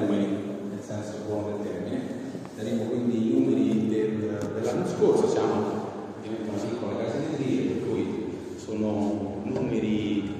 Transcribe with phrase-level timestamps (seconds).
[0.00, 2.00] Numeri, nel senso buono del termine.
[2.56, 5.54] Daremo quindi i numeri del- dell'anno scorso, siamo
[6.18, 8.24] ovviamente una piccola casa editrice, per cui
[8.56, 10.30] sono numeri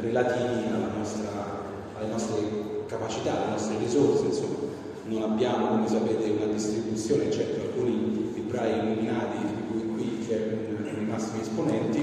[0.00, 0.64] relativi
[0.96, 1.62] nostra-
[1.98, 2.38] alle nostre
[2.86, 4.72] capacità, alle nostre risorse, insomma.
[5.06, 10.82] Non abbiamo, come sapete, una distribuzione, eccetera, alcuni librai illuminati, di cui qui c'è uno
[10.82, 12.00] dei massimi esponenti,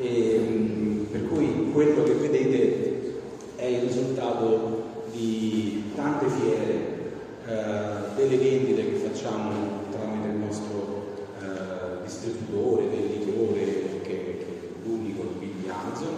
[0.00, 3.20] e, per cui quello che vedete
[3.56, 6.90] è il risultato di tante fiere,
[7.46, 8.38] eh, delle
[9.32, 13.64] facciamo tramite il nostro eh, distributore, venditore,
[14.02, 16.16] che, che è l'unico di Amazon,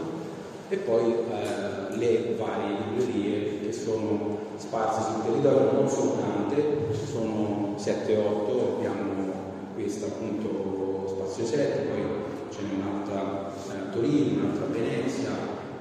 [0.69, 7.77] e poi eh, le varie librerie che sono sparse sul territorio, non sono tante, sono
[7.79, 9.33] 7-8, abbiamo
[9.75, 12.03] questa appunto Spazio 7, poi
[12.51, 15.31] ce n'è un'altra eh, a Torino, un'altra a Venezia,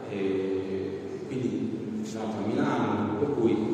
[0.10, 3.73] e quindi un'altra a Milano, per cui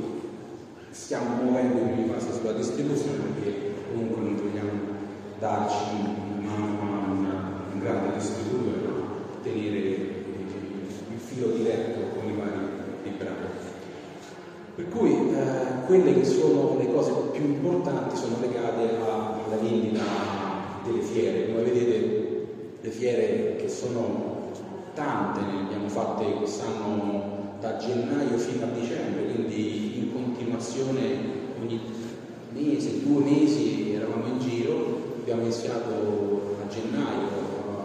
[1.10, 4.80] stiamo muovendo i primi passi sulla distribuzione perché comunque non vogliamo
[5.40, 5.84] darci
[6.44, 9.06] mano a mano un grande distributore, ma
[9.42, 12.60] tenere il filo diretto con i vari
[13.06, 13.34] librai.
[14.76, 20.04] Per cui eh, quelle che sono le cose più importanti sono legate a- alla vendita
[20.84, 21.48] delle fiere.
[21.48, 22.46] Come vedete
[22.82, 24.52] le fiere che sono
[24.94, 27.29] tante, ne abbiamo fatte quest'anno
[27.60, 31.02] da gennaio fino a dicembre, quindi in continuazione
[31.62, 31.80] ogni
[32.54, 37.28] mese, due mesi eravamo in giro, abbiamo iniziato a gennaio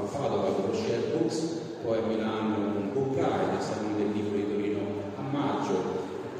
[0.03, 1.39] a Padova con lo Share Books,
[1.83, 4.81] poi a Milano con Book Pride, Salone del Libro di Torino
[5.19, 5.75] a maggio,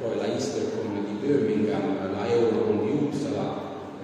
[0.01, 3.53] poi la Eastercon di Birmingham, la Eurocon di Uppsala,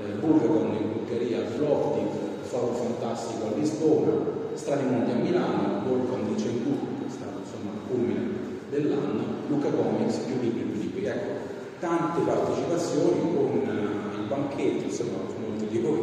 [0.03, 2.09] eh, Bulgacon in Bulgaria, Plovdiv,
[2.41, 4.11] Foro Fantastico a Lisbona,
[4.55, 8.40] Strani Monti a Milano, Volcom di Cembù, che è stato insomma il culmine
[8.71, 11.05] dell'anno, Luca Comics, più libri, più libri.
[11.05, 11.49] Ecco,
[11.79, 15.99] tante partecipazioni con eh, il banchetto, insomma, molti di voi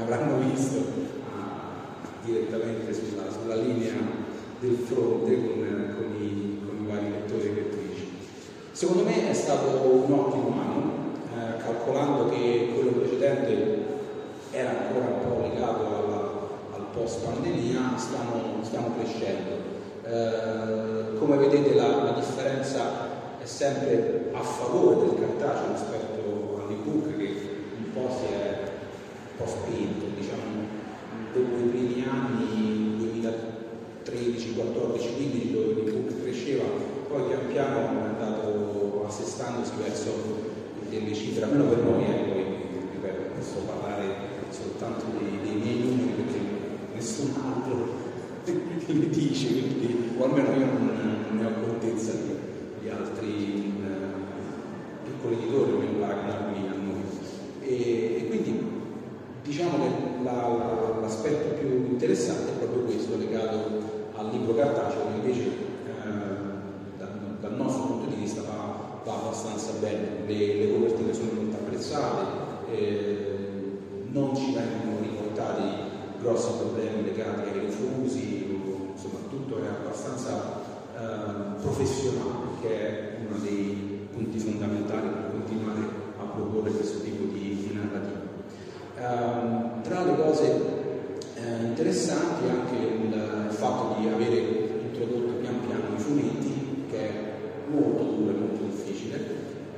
[0.00, 0.78] avranno visto
[1.28, 3.92] ah, direttamente sulla, sulla linea
[4.60, 8.08] del fronte con, con i, con i vari lettori e lettrici.
[8.72, 10.92] Secondo me è stato un ottimo anno,
[11.34, 13.78] eh, calcolando che quello precedente
[14.52, 16.28] era ancora un po' legato alla-
[16.72, 19.69] al post pandemia, stiamo, stiamo crescendo.
[20.02, 27.34] Eh, come vedete la, la differenza è sempre a favore del cartaceo rispetto all'ebook che
[27.76, 30.64] un po' si è un po' spinto, diciamo,
[31.34, 36.64] dopo i primi anni 2013, 14, 15 dove l'ebook cresceva,
[37.08, 40.10] poi pian piano è andato assestandosi verso
[40.88, 44.14] delle cifre, almeno per noi, eh, poi posso parlare
[44.48, 46.38] soltanto dei, dei miei numeri perché
[46.94, 47.99] nessun altro
[48.86, 50.90] ne dice, quindi, o almeno io non,
[51.28, 52.34] non ne ho contezza di,
[52.82, 57.02] di altri eh, piccoli editori, almeno Wagner qui a noi.
[57.60, 58.58] E, e quindi
[59.42, 65.28] diciamo che la, la, l'aspetto più interessante è proprio questo, legato al libro cartaceo, che
[65.28, 70.26] invece eh, dal, dal, nostro punto di vista va, va abbastanza bene.
[70.26, 73.38] Le, le, copertine sono molto apprezzate, eh,
[74.12, 75.89] non ci vengono riportati
[76.20, 78.58] grossi problemi legati ai rifusi,
[78.92, 80.60] insomma tutto è abbastanza
[80.96, 85.80] eh, professionale, che è uno dei punti fondamentali per continuare
[86.18, 88.18] a proporre questo tipo di, di narrativa.
[89.00, 94.36] Um, tra le cose eh, interessanti anche il, il, fatto di avere
[94.82, 97.12] introdotto pian piano i fumetti, che è
[97.70, 99.16] molto duro e molto difficile,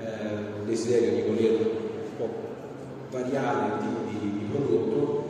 [0.01, 2.29] eh, il desiderio di voler un po'
[3.11, 5.22] variare il tipo di, di prodotto,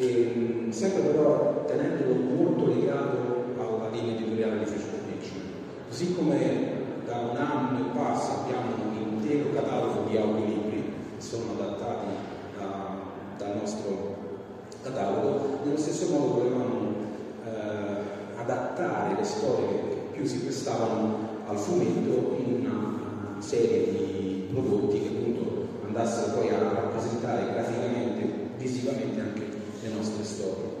[0.00, 5.40] e, sempre però tenendolo molto legato alla linea editoriale di Future Fiction.
[5.88, 10.84] Così come da un anno e passa abbiamo un intero catalogo di audiolibri
[11.16, 12.06] che sono adattati
[12.56, 12.96] da,
[13.36, 14.16] dal nostro
[14.82, 16.94] catalogo, nello stesso modo volevamo
[17.44, 25.02] eh, adattare le storie che più si prestavano al fumetto in una serie di prodotti
[25.02, 30.78] che appunto andassero poi a rappresentare graficamente, visivamente anche le nostre storie.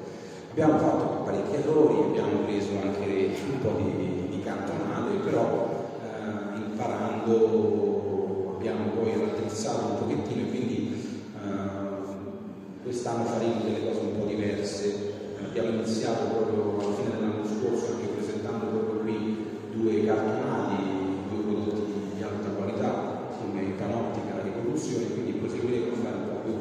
[0.50, 8.56] Abbiamo fatto parecchi errori, abbiamo preso anche un po' di, di cantonate, però eh, imparando
[8.56, 10.92] abbiamo poi raddrizzato un pochettino e quindi
[11.34, 15.08] eh, quest'anno faremo delle cose un po' diverse.
[15.42, 20.82] Abbiamo iniziato proprio alla fine dell'anno scorso anche presentando proprio qui due cartonati,
[21.30, 26.40] due prodotti di alta qualità come Panottica e Rivoluzione, quindi proseguiremo a fare un po'
[26.44, 26.54] più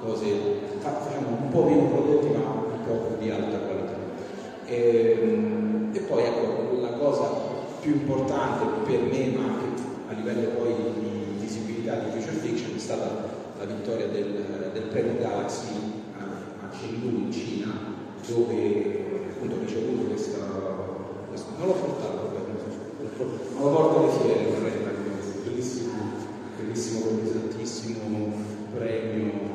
[0.00, 3.96] cose facciamo un po' meno prodotti ma un po' di alta qualità.
[4.66, 7.30] E, ehm, e, poi ecco, la cosa
[7.80, 12.78] più importante per me, ma anche a livello poi di visibilità di Future Fiction, è
[12.78, 15.74] stata la vittoria del, del premio Galaxy
[16.18, 17.72] a, Chengdu in Cina,
[18.26, 20.38] dove appunto ho ricevuto questa,
[21.28, 22.30] questa non l'ho portato,
[23.54, 24.72] non lo porto alle fiere, vorrei
[25.44, 25.92] bellissimo,
[26.56, 28.32] bellissimo, pesantissimo
[28.76, 29.48] premio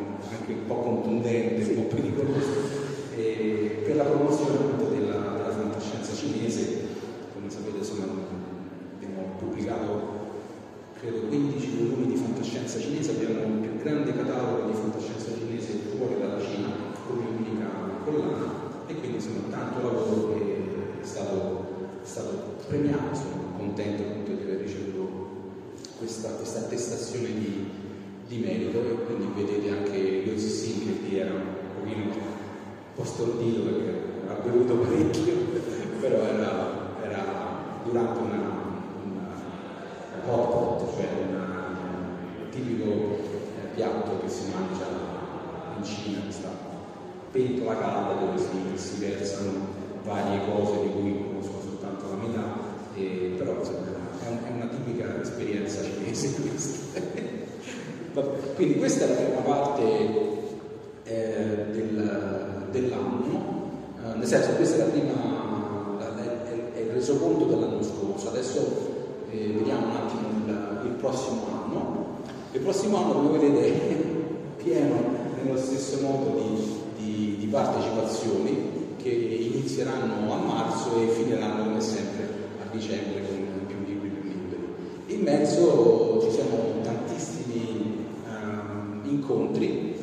[0.43, 2.51] anche un po' contundente, un po' pericoloso,
[3.15, 6.81] eh, per la promozione appunto della, della, fantascienza cinese.
[7.33, 8.05] Come sapete insomma,
[8.95, 10.21] abbiamo pubblicato
[10.99, 16.19] credo 15 volumi di fantascienza cinese, abbiamo il più grande catalogo di fantascienza cinese fuori
[16.19, 16.69] dalla Cina
[17.07, 17.69] come unica
[18.05, 18.51] collana
[18.87, 21.65] e quindi insomma tanto lavoro che è stato,
[22.01, 24.93] è stato premiato, sono contento appunto di aver ricevuto
[26.23, 27.69] questa, questa attestazione di,
[28.27, 31.41] di merito e quindi vedete anche Lucy Singh che lì era un
[31.77, 32.11] pochino un
[32.95, 35.33] po' stordito perché ha bevuto parecchio,
[35.99, 37.23] però era, era
[37.83, 38.37] durante una,
[39.03, 44.87] una hot pot, cioè un tipico eh, piatto che si mangia
[45.75, 46.49] in Cina, questa
[47.31, 52.43] pentola calda dove si, si versano varie cose di cui conosco soltanto la metà,
[52.95, 56.99] e, però insomma, è, un, è una tipica esperienza cinese questa.
[58.55, 59.81] Quindi questa è la prima parte
[61.03, 63.71] eh, del, dell'anno,
[64.03, 68.91] eh, nel senso questa è la prima, è, è il resoconto dell'anno scorso, adesso
[69.31, 72.05] eh, vediamo un attimo il, il, prossimo anno.
[72.51, 73.95] Il prossimo anno, come vedete, è
[74.61, 74.95] pieno
[75.41, 82.23] nello stesso modo di, di, di partecipazioni che inizieranno a marzo e finiranno come sempre
[82.61, 85.12] a dicembre con più libri più liberi.
[85.23, 88.07] In mezzo ci sono tantissimi
[89.03, 89.95] incontri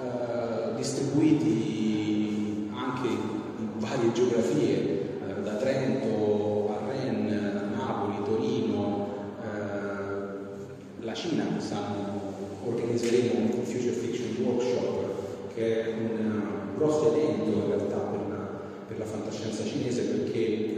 [0.00, 9.08] eh, distribuiti anche in varie geografie, eh, da Trento a Rennes, Napoli, Torino,
[9.42, 12.32] eh, la Cina, quest'anno
[12.64, 16.42] organizzeremo un Future Fiction Workshop che è un
[16.76, 20.74] grosso evento in realtà per la, per la fantascienza cinese perché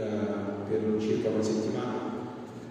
[0.67, 2.12] per circa una settimana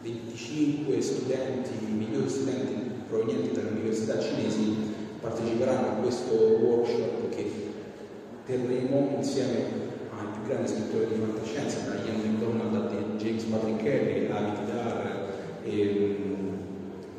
[0.03, 2.75] 25 studenti, migliori studenti
[3.09, 4.91] provenienti dalle università cinesi
[5.21, 7.51] parteciperanno a questo workshop che
[8.45, 14.27] terremo insieme ai più grandi scrittori di fantascienza, da Ian McDonald a James Patrick Kelly,
[14.27, 15.31] David Dar,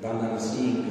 [0.02, 0.86] Vandana Singh,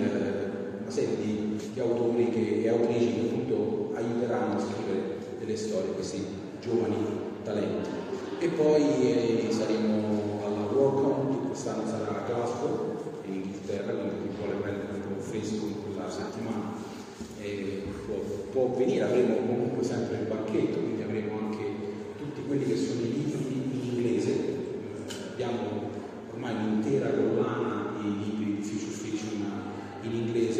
[0.81, 5.93] una serie di, di autori che, e autrici che appunto aiuteranno a scrivere delle storie,
[5.93, 6.25] questi
[6.63, 6.97] giovani
[7.45, 7.91] talenti.
[8.39, 14.54] E poi eh, saremo alla WorldCon, quest'anno sarà a Glasgow, in Inghilterra, quindi chi vuole
[14.62, 16.73] prendere un po' fresco in quella settimana
[18.06, 18.16] può,
[18.50, 21.64] può, venire, avremo comunque sempre il banchetto, quindi avremo anche
[22.16, 24.32] tutti quelli che sono i libri in inglese,
[25.30, 25.90] abbiamo
[26.32, 29.44] ormai l'intera collana di libri di Future Fiction
[30.00, 30.51] in inglese.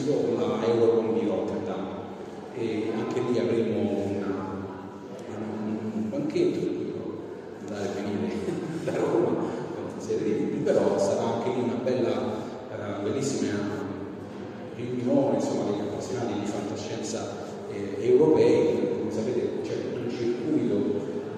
[0.00, 1.86] Successivo, la Eurocom di Rotterdam.
[2.54, 4.64] E anche lì avremo una,
[5.36, 6.78] un banchetto
[7.60, 8.34] andare a venire
[8.84, 13.58] da Roma con però sarà anche lì una bella, uh, bellissima
[14.74, 17.36] riunione insomma, degli appassionati di fantascienza
[17.70, 20.74] eh, europei, come sapete c'è tutto un circuito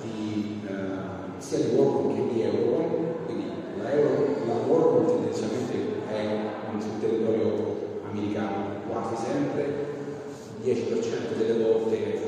[0.03, 3.45] di, uh, sia di World che di Eurocom, quindi
[3.81, 5.75] la, Euro, la World tendenzialmente
[6.09, 6.41] è
[6.79, 7.73] sul territorio
[8.11, 9.65] americano quasi sempre,
[10.63, 12.21] 10% delle volte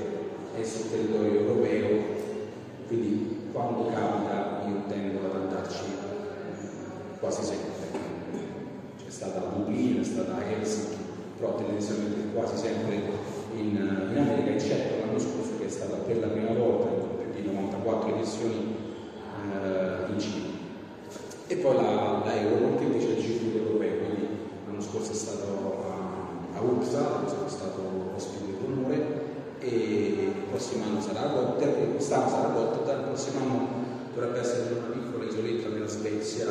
[0.57, 1.99] è sul territorio europeo,
[2.87, 5.83] quindi quando capita io tendo ad andarci
[7.21, 7.73] quasi sempre.
[8.97, 10.97] C'è stata Dublino, è stata Helsinki,
[11.39, 13.01] però tendenzialmente quasi sempre
[13.55, 13.77] in,
[14.11, 17.47] in America, eccetto l'anno scorso che è stata per la prima volta con più di
[17.47, 18.77] 94 edizioni
[19.53, 20.53] eh, in Cina.
[21.47, 24.29] E poi la, la Euro, che invece è il circuito europeo, quindi
[24.67, 27.81] l'anno scorso è stato a, a Uppsala, sono stato
[28.17, 29.23] ospite d'onore,
[29.61, 33.69] e il prossimo anno sarà a Rotterdam, quest'anno sarà a Rotterdam, il prossimo anno
[34.13, 36.47] dovrebbe essere una piccola isoletta nella Svezia,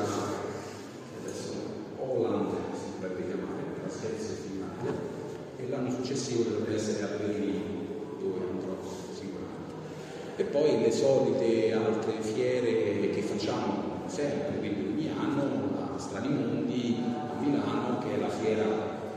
[1.21, 1.51] adesso
[1.99, 4.35] Holland si dovrebbe chiamare, tra Svezia
[5.57, 7.59] e e l'anno successivo dovrebbe essere a Berlino,
[8.19, 8.77] dove andrò
[9.13, 9.73] sicuramente.
[10.37, 17.03] E poi le solite altre fiere che facciamo sempre, quindi ogni anno, la Strani Mondi
[17.03, 18.63] a Milano, che è la fiera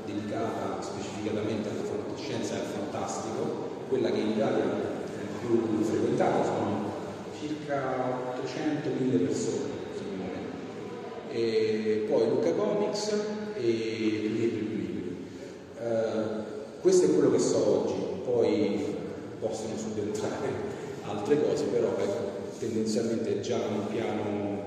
[0.05, 4.86] dedicata specificatamente alla fantascienza e al fantastico, quella che in Italia
[5.47, 6.93] più frequentata, sono
[7.39, 9.75] circa 800.000 persone.
[11.31, 13.15] E poi Luca Comics
[13.55, 15.27] e Libri più Libri.
[15.79, 18.95] Uh, questo è quello che so oggi, poi
[19.39, 20.49] possono subentrare
[21.05, 24.65] altre cose, però ecco, tendenzialmente è già un piano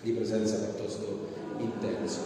[0.00, 1.28] di presenza piuttosto
[1.58, 2.20] intenso.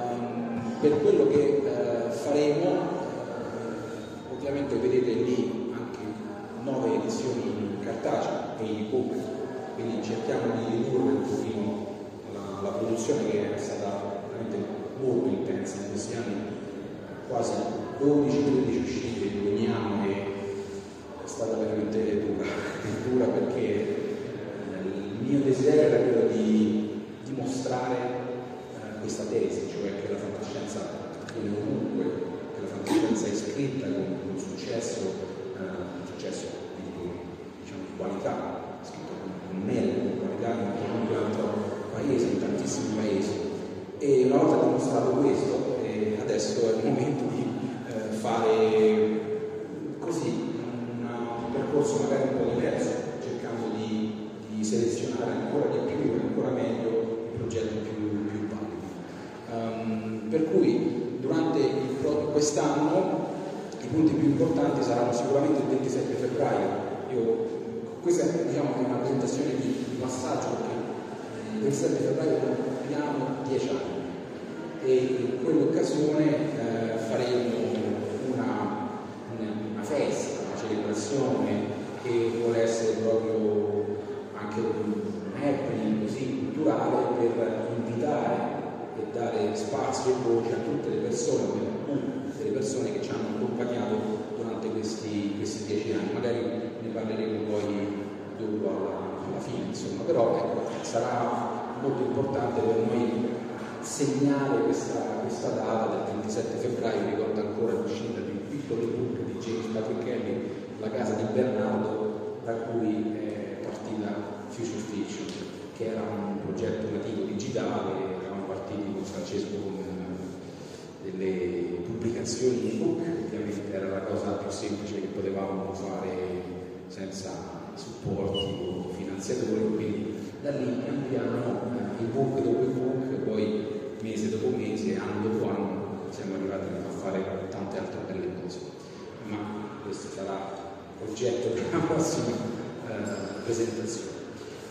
[0.00, 5.57] Um, per quello che uh, faremo, uh, ovviamente vedete lì
[6.70, 9.14] nove edizioni cartacee e ebook,
[9.74, 11.86] quindi cerchiamo di ridurre un pochino
[12.32, 14.66] la, la produzione che è stata veramente
[15.00, 16.34] molto intensa in questi anni,
[17.28, 17.52] quasi
[18.00, 20.12] 12-13 uscite ogni anno e
[21.24, 22.46] è stata veramente dura,
[23.08, 23.96] dura perché
[24.84, 30.80] il mio desiderio era quello di dimostrare eh, questa tesi, cioè che la fantascienza
[31.34, 31.77] viene ovunque,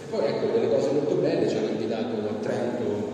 [0.10, 3.12] poi ecco delle cose molto belle, ci hanno invitato a Trento,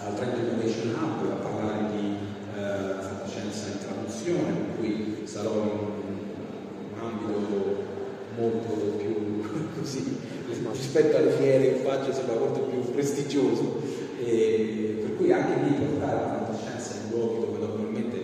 [0.00, 2.16] al Trento Innovation Hub a parlare di
[2.54, 6.18] eh, fantascienza in traduzione, per cui sarò in
[6.92, 7.84] un ambito
[8.36, 9.42] molto più
[9.78, 10.18] così
[10.72, 13.82] rispetto alle fiere che faccio sembra molto più prestigioso.
[14.18, 18.16] E per cui anche lì portare la fantascienza in luoghi dove normalmente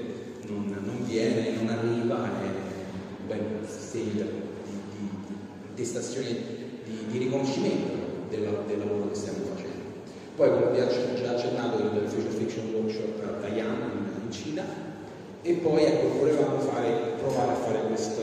[0.46, 5.08] non, non viene, non arriva è un bel sistema di, di,
[5.74, 6.61] di stazioni
[6.92, 7.92] di, di riconoscimento
[8.28, 9.82] della, del lavoro che stiamo facendo.
[10.36, 14.64] Poi, come vi ho già accennato, il Future Fiction Workshop a Taiwan, in Cina,
[15.42, 18.22] e poi ecco, volevamo fare, provare a fare questo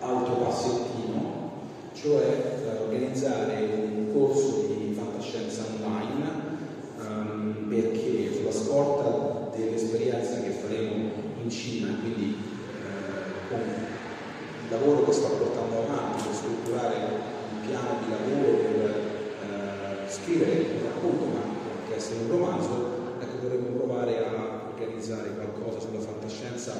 [0.00, 1.50] altro passettino,
[1.94, 3.62] cioè eh, organizzare
[3.94, 6.40] un corso di fantascienza online,
[6.98, 11.10] um, perché sulla scorta dell'esperienza che faremo
[11.42, 13.60] in Cina, quindi eh, con
[14.72, 18.80] lavoro che sto portando avanti per strutturare un piano di lavoro per
[19.44, 22.70] eh, scrivere un racconto, ma anche essere un romanzo,
[23.20, 26.72] ecco, dovremmo provare a organizzare qualcosa sulla fantascienza,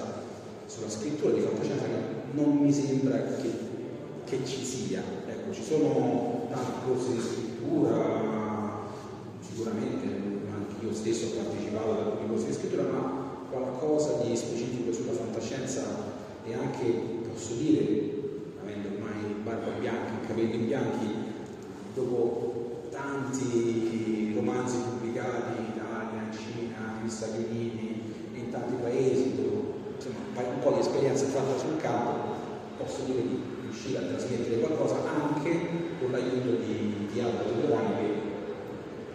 [0.67, 3.51] sulla scrittura di fantascienza che non mi sembra che,
[4.25, 5.03] che ci sia.
[5.27, 8.91] Ecco, ci sono tanti corsi di scrittura,
[9.41, 10.07] sicuramente
[10.51, 13.21] anche io stesso ho partecipato ad alcuni corsi di scrittura, ma
[13.51, 15.83] qualcosa di specifico sulla fantascienza
[16.45, 18.11] e anche, posso dire,
[18.61, 21.07] avendo ormai barba bianca, capelli bianchi,
[21.95, 28.01] dopo tanti romanzi pubblicati in Italia, in Cina, negli Stati Uniti
[28.35, 29.61] in tanti paesi, dove
[29.97, 32.35] insomma, un po' di esperienza fatta sul campo,
[32.77, 35.59] posso dire di riuscire a trasmettere qualcosa anche
[35.99, 38.09] con l'aiuto di, di Alba Todorani,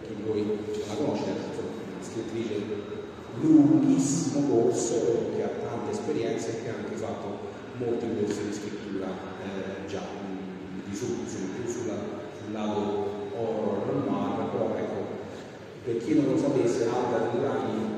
[0.01, 0.57] che di voi
[0.88, 2.95] la conosce, una scrittrice
[3.39, 7.47] lunghissimo corso che ha tante esperienze e che ha anche fatto
[7.77, 10.01] molti corsi di scrittura eh, già
[10.84, 11.91] di su, più sul
[12.51, 15.05] lato horror noir, però ecco,
[15.84, 17.96] per chi non lo sapesse, Alda Todorani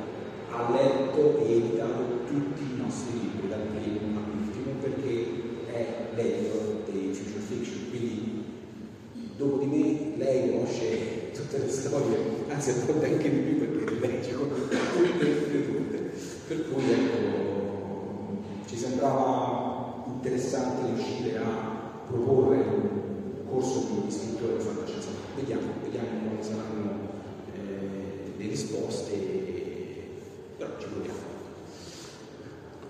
[0.51, 5.27] ha letto e editato tutti i nostri libri, dal primo all'ultimo, perché
[5.71, 8.43] è l'editor dei future fiction, quindi
[9.37, 12.17] dopo di me lei conosce tutte le storie,
[12.49, 16.11] anzi racconta anche di più perché le legge tutte, tutte, tutte.
[16.47, 22.89] Per cui ecco, ci sembrava interessante riuscire a proporre un
[23.49, 25.09] corso di scrittura di fantascienza.
[25.35, 26.91] Vediamo, vediamo quali saranno
[27.53, 28.47] eh, le
[28.89, 29.13] risposte,
[30.57, 31.17] però ci proviamo.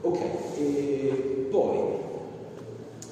[0.02, 0.20] Ok,
[0.58, 1.78] e poi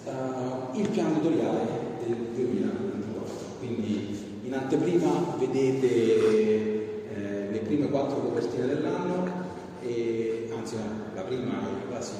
[0.06, 1.67] uh, il piano editoriale
[2.06, 9.45] del 2024, quindi in anteprima vedete eh, le prime quattro copertine dell'anno,
[9.82, 10.76] e, anzi
[11.13, 12.13] la prima è quasi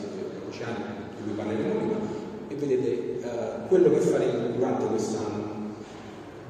[0.50, 0.84] oceani
[1.16, 1.98] di cui parleremo prima,
[2.50, 5.56] e vedete eh, quello che faremo durante quest'anno.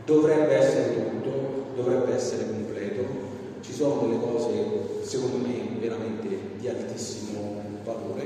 [0.06, 3.27] Dovrebbe essere tutto, dovrebbe essere completo,
[3.68, 6.28] ci sono delle cose secondo me veramente
[6.58, 8.26] di altissimo valore,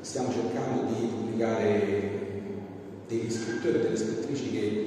[0.00, 2.10] stiamo cercando di pubblicare
[3.06, 4.86] degli scrittori e delle scrittrici che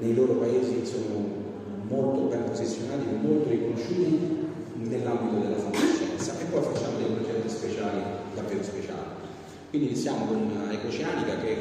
[0.00, 1.26] nei loro paesi sono
[1.86, 4.18] molto ben posizionati, molto riconosciuti
[4.76, 8.00] nell'ambito della fantascienza e poi facciamo dei progetti speciali,
[8.34, 9.12] davvero speciali.
[9.68, 11.56] Quindi iniziamo con Ecoceanica che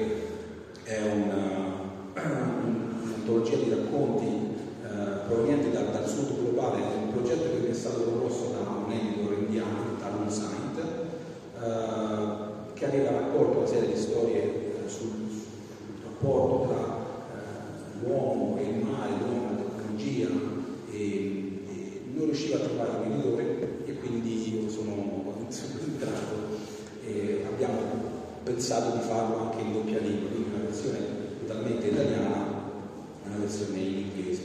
[0.84, 1.02] è
[2.16, 8.02] un'antologia di racconti eh, provenienti dal, dal, sud globale, è un progetto che è stato
[8.02, 14.44] proposto da un editor indiano, Talon Saint, eh, che aveva raccolto una serie di storie
[14.44, 17.04] eh, sul, sul rapporto tra
[18.02, 20.28] l'uomo e il mare, l'uomo e la tecnologia
[20.92, 20.98] e,
[21.68, 25.14] e non riusciva a trovare un editore e quindi io sono,
[25.86, 26.62] entrato
[27.06, 27.80] e abbiamo
[28.44, 30.98] pensato di farlo anche in doppia lingua, quindi una versione
[31.46, 32.46] totalmente italiana
[33.24, 34.42] e una versione in inglese,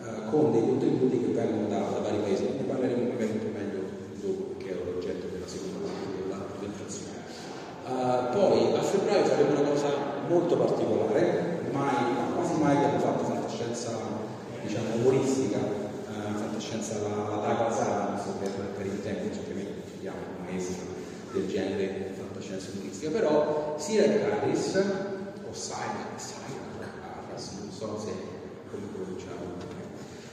[0.00, 2.44] uh, con dei contenuti che vengono da, da, vari paesi.
[2.44, 3.80] Ne parleremo magari un po' meglio
[4.20, 7.14] dopo, perché è l'oggetto della seconda parte della presentazione.
[7.86, 13.90] Uh, poi a febbraio faremo una cosa molto particolare, mai, quasi mai abbiamo fatto fantascienza
[14.62, 20.94] diciamo umoristica, eh, fantascienza alla Adams per, per intenderci, ovviamente studiamo un maestro
[21.32, 24.74] del genere fantascienza umoristica, però Sirach Harris
[25.48, 26.16] o Sirach
[27.30, 28.12] Harris, non so se
[28.70, 29.54] come pronunciarlo,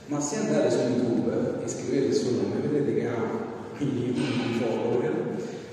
[0.06, 5.12] ma se andate su YouTube e scrivete il suo nome vedete che ha milioni follower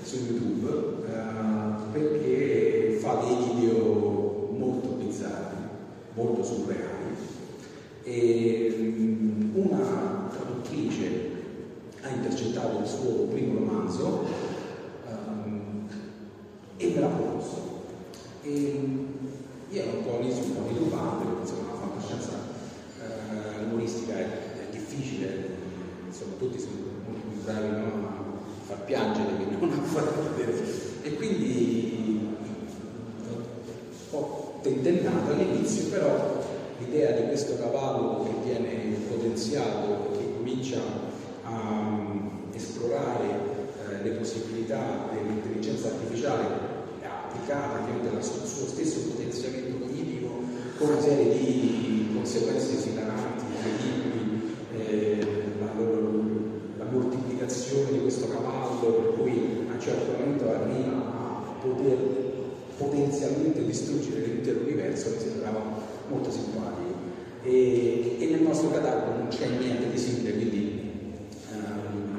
[0.02, 4.11] su YouTube eh, perché fa dei video
[6.14, 6.90] molto surreali.
[8.04, 11.30] E una traduttrice
[12.02, 14.24] ha intercettato il suo primo romanzo
[15.08, 15.88] um,
[16.76, 17.80] e me l'ha proposto.
[18.42, 18.50] E
[19.70, 22.30] io ero un po' lì un po' titubante, perché insomma la fantascienza
[23.00, 25.48] eh, umoristica è, è, difficile,
[26.08, 26.74] insomma tutti sono
[27.06, 28.06] molto più bravi no?
[28.06, 30.80] a far piangere che non a far ridere.
[31.02, 31.91] E quindi
[34.62, 36.40] tentennata all'inizio, però
[36.78, 40.80] l'idea di questo cavallo che viene potenziato che comincia
[41.44, 46.70] a mm, esplorare eh, le possibilità dell'intelligenza artificiale
[47.02, 50.42] applicata anche al suo stesso potenziamento cognitivo
[50.78, 55.26] con una serie di conseguenze esilaranti, incredibili, eh,
[55.58, 62.21] la, la, moltiplicazione di questo cavallo per cui a un certo momento arriva a poter
[62.82, 65.62] potenzialmente distruggere l'intero universo mi sembrava
[66.08, 67.10] molto simpatico.
[67.44, 70.90] E, e, nel nostro catalogo non c'è niente di simile, quindi
[71.50, 72.18] ehm,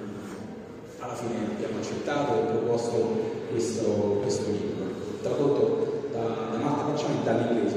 [0.99, 4.86] alla fine abbiamo accettato e proposto questo, questo libro,
[5.21, 7.73] tradotto da, da Marta Pacciani dall'inglese.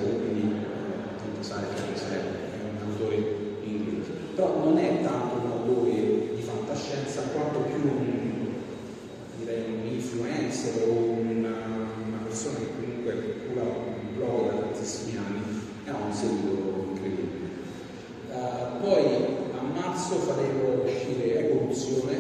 [20.07, 22.15] marzo faremo uscire Evoluzione,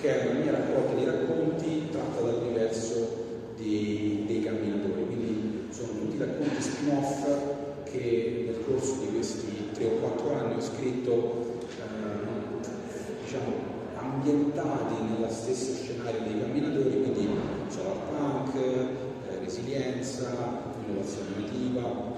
[0.00, 3.24] che è una mia raccolta di racconti tratta dall'universo
[3.58, 5.04] dei, dei camminatori.
[5.04, 7.26] Quindi sono tutti racconti spin-off
[7.84, 12.68] che nel corso di questi 3 o 4 anni ho scritto, eh,
[13.22, 13.52] diciamo,
[13.98, 17.28] ambientati nello stesso scenario dei camminatori, quindi
[17.68, 22.14] solar punk, eh, resilienza, innovazione innovativa,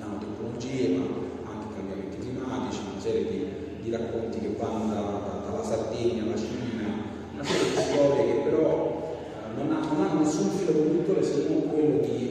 [0.00, 3.53] nanotecnologie, ma anche cambiamenti climatici, una serie di
[3.84, 6.88] di racconti che vanno da, dalla Sardegna alla Cina,
[7.34, 11.68] una serie di storie che però eh, non hanno, non nessun filo conduttore se non
[11.68, 12.23] quello di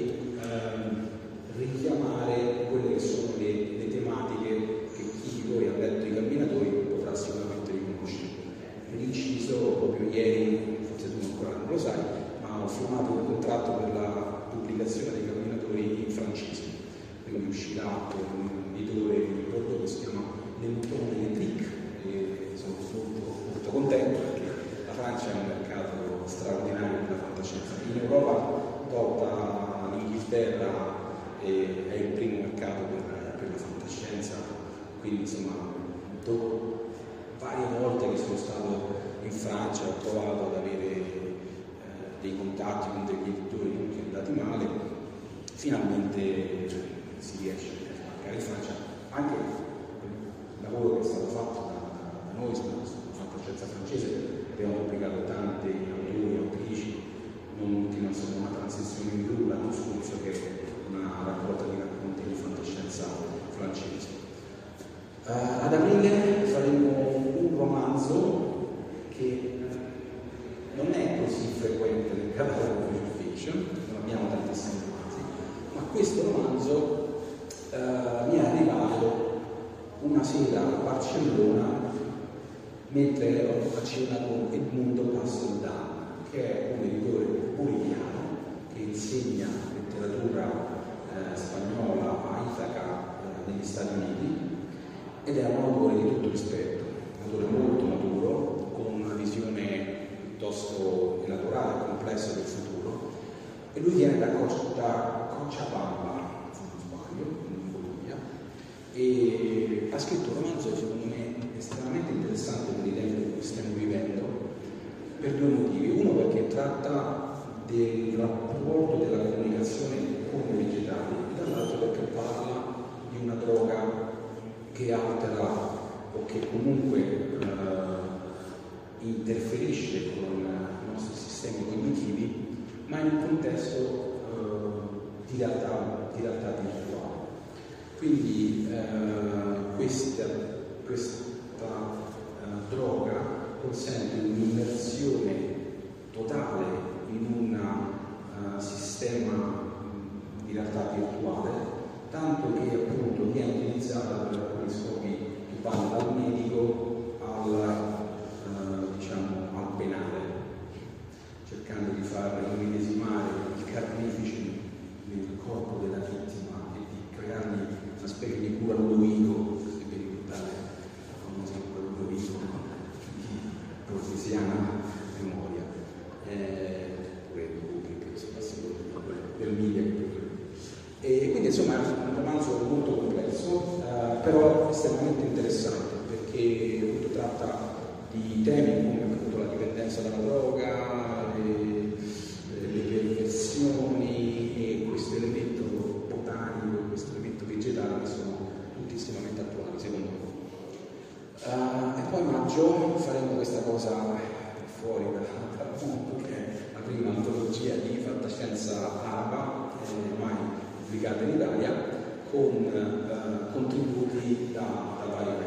[213.53, 214.65] contributi da,
[214.99, 215.42] da vari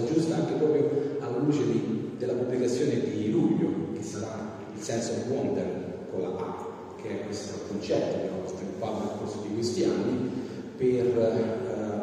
[0.00, 5.10] cosa giusta anche proprio alla luce di, della pubblicazione di luglio, che sarà il sense
[5.12, 5.66] of wonder
[6.10, 6.66] con la A,
[7.00, 10.30] che è questo concetto che abbiamo sviluppato nel corso di questi anni
[10.76, 12.00] per eh,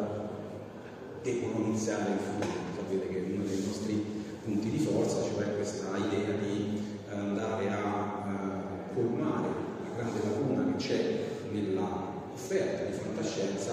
[1.22, 2.56] decolonizzare il futuro.
[2.76, 4.04] Sapete che uno dei nostri
[4.44, 6.80] punti di forza, cioè questa idea di
[7.10, 9.48] andare a uh, colmare
[9.82, 11.18] la grande lacuna che c'è
[11.50, 13.72] nell'offerta di fantascienza,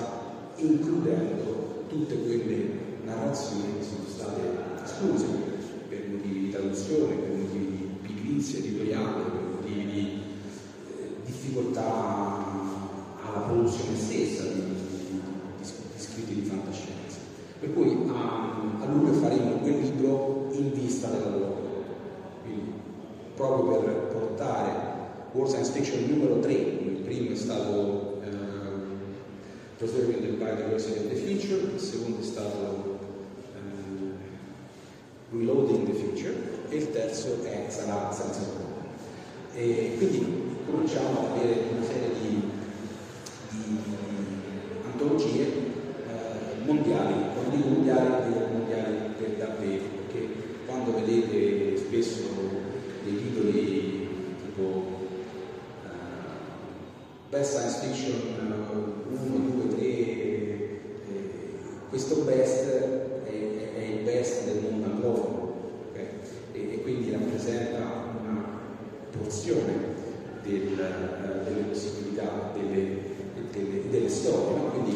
[0.57, 4.41] includendo tutte quelle narrazioni che sono state
[4.83, 5.25] escluse
[5.87, 10.21] per motivi di traduzione, per motivi di pigrizia editoriale, per motivi di
[10.87, 11.83] eh, difficoltà
[13.23, 15.21] alla produzione stessa di, di,
[15.57, 15.65] di,
[15.97, 17.17] scritti di fantascienza.
[17.59, 21.83] Per cui a, a luglio faremo quel libro in vista della loro.
[22.43, 22.71] Quindi
[23.35, 24.93] proprio per portare
[25.31, 28.27] World Science Fiction numero 3, il primo è stato eh,
[29.77, 32.84] Preserving the Biodiversity of the Future, il secondo è stato
[35.37, 36.33] Reloading the Future
[36.69, 38.83] e il terzo è, sarà Senza Corona.
[39.53, 42.41] E quindi cominciamo ad avere una serie di,
[43.49, 43.77] di
[44.85, 50.27] antologie eh, mondiali, quando dico mondiali dico mondiali per davvero, perché
[50.65, 52.23] quando vedete spesso
[53.03, 54.07] dei titoli
[54.43, 54.83] tipo uh,
[57.29, 58.35] Best Science Fiction
[59.09, 59.95] 1, 2, 3,
[61.89, 62.65] questo best
[63.23, 65.53] è, è, il best del mondo anglofono
[65.91, 66.07] okay?
[66.51, 67.77] e, e, quindi rappresenta
[68.21, 68.45] una
[69.11, 69.93] porzione
[70.43, 72.97] del, uh, delle possibilità delle,
[73.51, 74.69] delle, delle storie, no?
[74.69, 74.95] quindi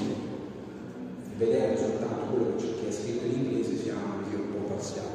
[1.37, 5.07] vedere soltanto quello che è scritto in inglese siamo un po' parziali.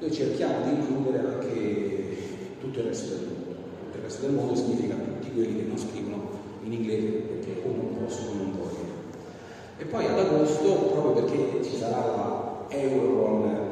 [0.00, 2.16] Noi cerchiamo di includere anche
[2.60, 3.54] tutto il resto del mondo.
[3.84, 6.30] Tutto il resto del mondo significa tutti quelli che non scrivono
[6.64, 8.88] in inglese perché o non possono o non vogliono.
[9.78, 13.69] E poi ad agosto, proprio perché ci sarà la Rotterdam,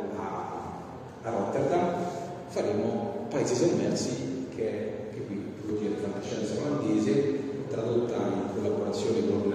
[2.58, 9.52] faremo Paesi sommersi, che che qui trilogia di fantascienza olandese, tradotta in collaborazione con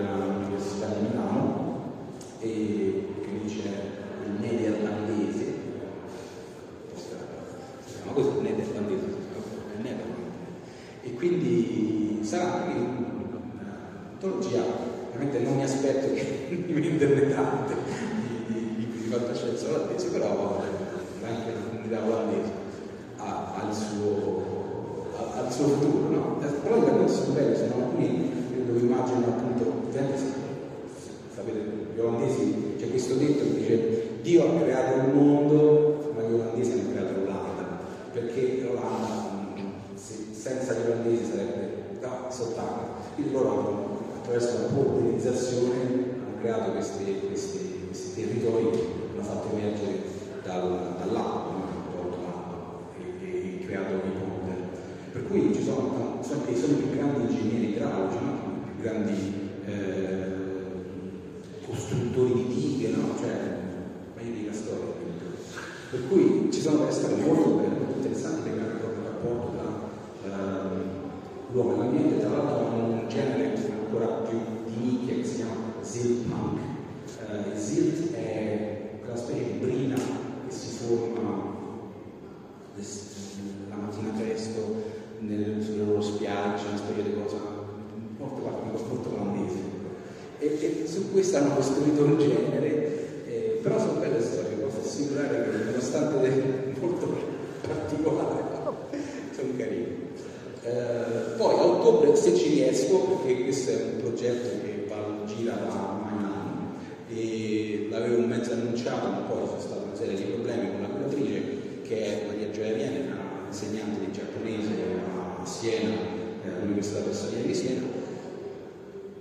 [116.64, 117.82] all'Università Bersaglieri di Siena.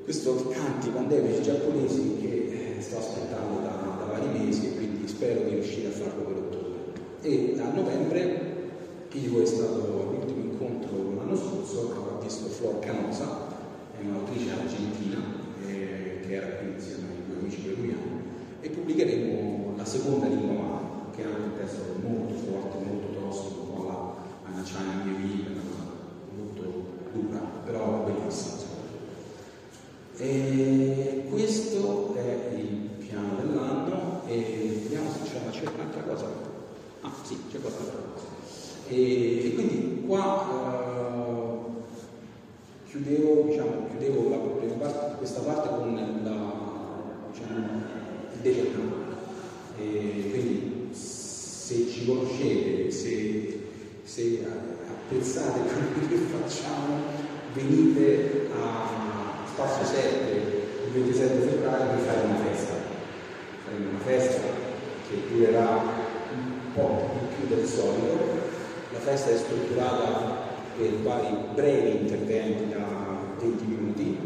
[0.05, 5.43] Questo canti pandemici giapponesi che eh, sto aspettando da, da, vari mesi e quindi spero
[5.43, 6.81] di riuscire a farlo per ottobre.
[7.23, 8.51] E a novembre
[9.09, 13.49] Pivo è stato l'ultimo incontro l'anno scorso, ho visto Flor Canosa,
[13.99, 15.19] è un'autrice argentina
[15.67, 18.21] eh, che era qui insieme ai due amici peruviani
[18.61, 20.83] e pubblicheremo la seconda lingua madre
[21.15, 24.15] che è anche un testo molto forte, molto tosto, un po' la
[24.49, 25.62] Anna China mia molto
[27.13, 28.71] dura, però bellissima.
[30.17, 36.27] E questo è il piano dell'anno e vediamo se c'è, c'è un'altra cosa.
[37.01, 38.27] Ah sì, c'è qualche altra cosa.
[38.89, 41.83] E, e quindi qua uh,
[42.89, 47.59] chiudevo, diciamo, chiudevo la prima parte, questa parte con la, diciamo,
[48.35, 49.01] il determinante.
[49.79, 53.61] E quindi se ci conoscete, se,
[54.05, 54.47] se
[54.93, 57.01] apprezzate quello che facciamo,
[57.55, 62.73] venite a Spazio 7 il 27 febbraio per fare una festa.
[63.65, 64.41] Faremo una festa
[65.09, 65.83] che durerà
[66.33, 68.51] un po' di più del solito.
[68.93, 72.85] La festa è strutturata per vari brevi interventi da
[73.39, 74.19] 20 minuti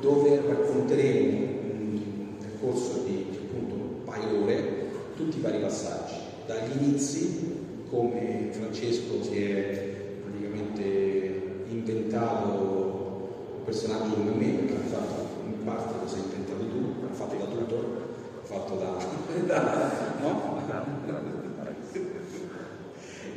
[0.00, 1.38] dove racconteremo
[2.38, 4.84] nel corso di appunto un paio d'ore
[5.16, 6.14] tutti i vari passaggi
[6.46, 9.95] dagli inizi, come Francesco si è
[10.56, 12.48] praticamente inventato
[13.58, 17.44] un personaggio come me, perché fatto in parte lo sei inventato tu, l'ha fatto da
[17.44, 18.96] tutor, l'ha fatto da...
[19.46, 20.54] da no?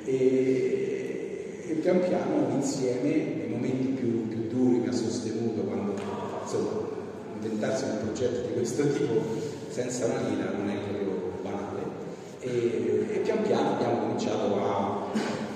[0.06, 5.94] E, e pian piano insieme, nei momenti più, più duri mi ha sostenuto quando
[6.42, 6.88] insomma,
[7.36, 9.22] inventarsi un progetto di questo tipo
[9.70, 11.30] senza una lira non è proprio
[12.40, 15.49] e, e pian piano abbiamo cominciato a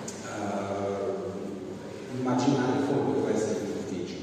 [2.18, 4.16] immaginare il come poteva essere questo ufficio.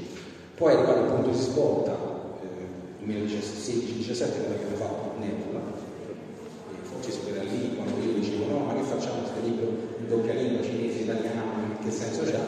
[0.55, 1.97] Poi è arrivato il punto di svolta,
[2.41, 8.73] eh, 2016-2017, quando abbiamo fatto Nebula, e Francesco era lì quando io dicevo no, ma
[8.73, 9.67] che facciamo questo libro
[9.99, 12.39] in doppia lingua, cinese, italiano, che senso c'è?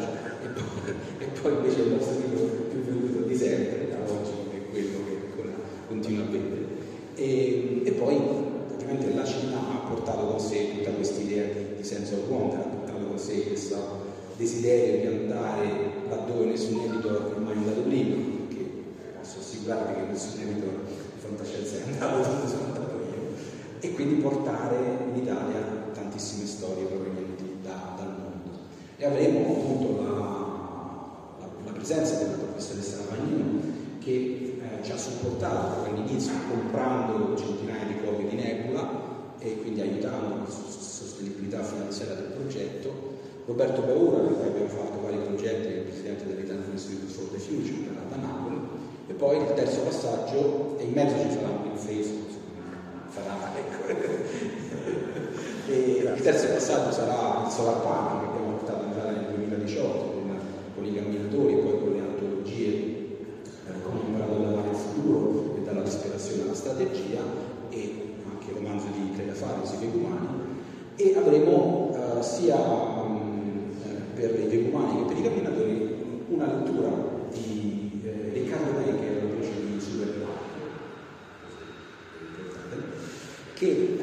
[0.44, 4.72] E poi, e poi invece il nostro libro più venuto di sempre, da oggi è
[4.72, 5.56] quello che ancora
[5.88, 6.62] continua a vendere.
[7.16, 8.16] E, e poi
[8.74, 12.62] ovviamente la Cina ha portato con sé tutta questa idea di, di senso wonder, ha
[12.62, 18.16] portato con sé questo desiderio di andare laddove nessun editor è mai andato prima,
[18.50, 18.84] che
[19.20, 23.36] posso assicurarvi che nessun editor di fantascienza è andato dove sono andato io,
[23.80, 24.78] e quindi portare
[25.14, 25.62] in Italia
[25.94, 28.58] tantissime storie provenienti da, dal mondo.
[28.98, 30.20] E avremo appunto la,
[31.40, 33.62] la, la presenza della professoressa Lavagnino
[34.00, 40.36] che eh, ci ha supportato all'inizio comprando centinaia di copie di Nebula e quindi aiutando
[40.44, 43.13] la sostenibilità finanziaria del progetto.
[43.46, 47.40] Roberto Paura, con cui abbiamo fatto vari progetti, è il presidente dell'Italian Institute for the
[47.40, 48.60] Future, che da Napoli.
[49.08, 52.32] E poi il terzo passaggio, e in mezzo ci sarà un Facebook,
[53.10, 53.92] farà, ecco.
[55.72, 60.40] il terzo passaggio sarà il solar punk che abbiamo portato in Italia nel 2018 con,
[60.76, 62.94] con i camminatori poi con le antologie
[63.84, 67.22] commemorato dal mare futuro e dalla disperazione alla strategia
[67.70, 70.28] e anche il romanzo di Cleda Faris, I Vegumani
[70.96, 72.56] e avremo uh, sia
[74.28, 75.96] per i Vegumani che per i camminatori
[76.30, 76.90] una lettura
[77.32, 80.14] di eh, Riccardo Ney che è l'autrice di Super
[83.54, 83.98] che eh,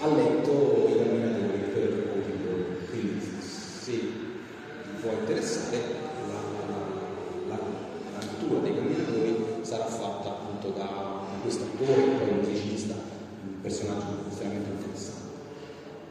[0.00, 5.98] ha letto i camminatori per pochi quindi se vi può interessare
[8.48, 14.24] lettura dei camminatori sarà fatta appunto da questo attore e poi un musicista, un personaggio
[14.30, 15.26] estremamente interessante.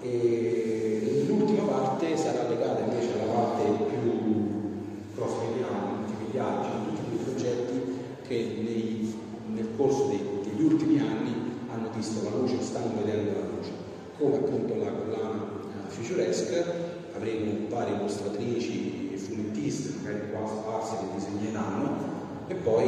[0.02, 7.82] E l'ultima parte sarà legata invece alla parte più cross-mediale, multimediale, cioè tutti quei progetti
[8.28, 9.16] che nei,
[9.54, 11.34] nel corso dei, degli ultimi anni
[11.70, 13.72] hanno visto la luce, stanno vedendo la luce,
[14.18, 16.64] come appunto la collana uh, Futuresque,
[17.16, 22.16] avremo varie illustratrici e fumettiste, magari qua sparse che disegneranno,
[22.48, 22.86] e poi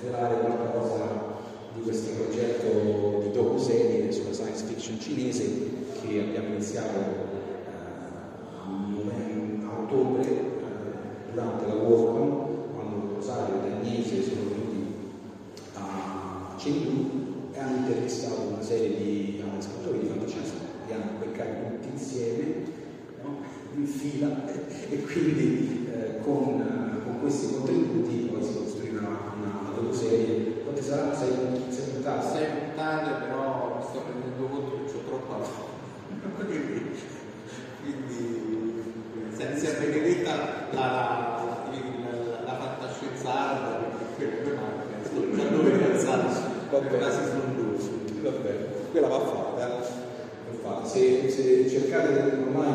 [0.00, 1.04] svelare qualcosa
[1.74, 5.44] di questo progetto di docu-serie sulla science fiction cinese
[6.00, 7.66] che abbiamo iniziato eh,
[9.64, 14.94] a ottobre eh, durante la Worldcon quando Rosario e Agnese sono venuti
[15.74, 20.52] a Chengdu e hanno intervistato una serie di uh, scrittori di fantascienza
[20.86, 22.44] li hanno beccati tutti insieme
[23.22, 23.40] no?
[23.74, 24.28] in fila
[24.90, 31.14] e quindi eh, con, con, questi contributi poi si costruirà una, una docu-serie quante saranno?
[31.14, 31.30] Sei,
[31.70, 32.28] sei puntate?
[32.28, 35.36] Sei puntate però mi sto rendendo conto che c'ho troppa
[37.80, 38.20] quindi
[39.34, 40.34] senza benedetta
[40.72, 43.32] la, la, la, la fantascienza
[44.14, 46.98] perché quello manca sto già dove pensare Vabbè.
[46.98, 50.06] quasi frondoso Vabbè, quella va fatta.
[50.84, 52.72] Se, se cercate ormai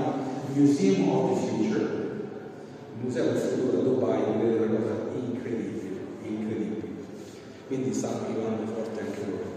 [0.55, 6.87] Museum of the Future, il museo del futuro da Dubai, vedete una cosa incredibile, incredibile.
[7.67, 9.51] Quindi stanno arrivando forte anche loro.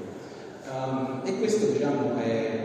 [0.68, 2.60] Um, e questo diciamo è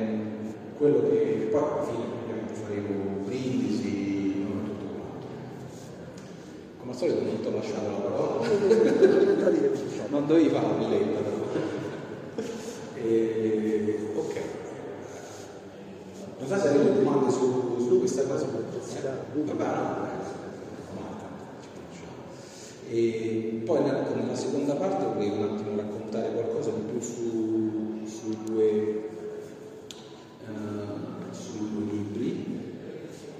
[0.77, 5.27] quello che poi alla fine ovviamente faremo brindisi, non tutto quanto.
[6.79, 8.47] Come al solito non ti ho lasciato la parola.
[10.09, 11.30] non dovevi fare la però.
[13.03, 14.35] E, ok.
[16.39, 18.45] Non so se avete domande su, su questa cosa.
[18.45, 19.43] Eh?
[19.43, 20.11] Vabbè, no,
[22.93, 28.37] e poi nella, nella, seconda parte vorrei un attimo raccontare qualcosa di più su, sui,
[28.43, 29.09] due,
[30.47, 32.45] uh, due libri,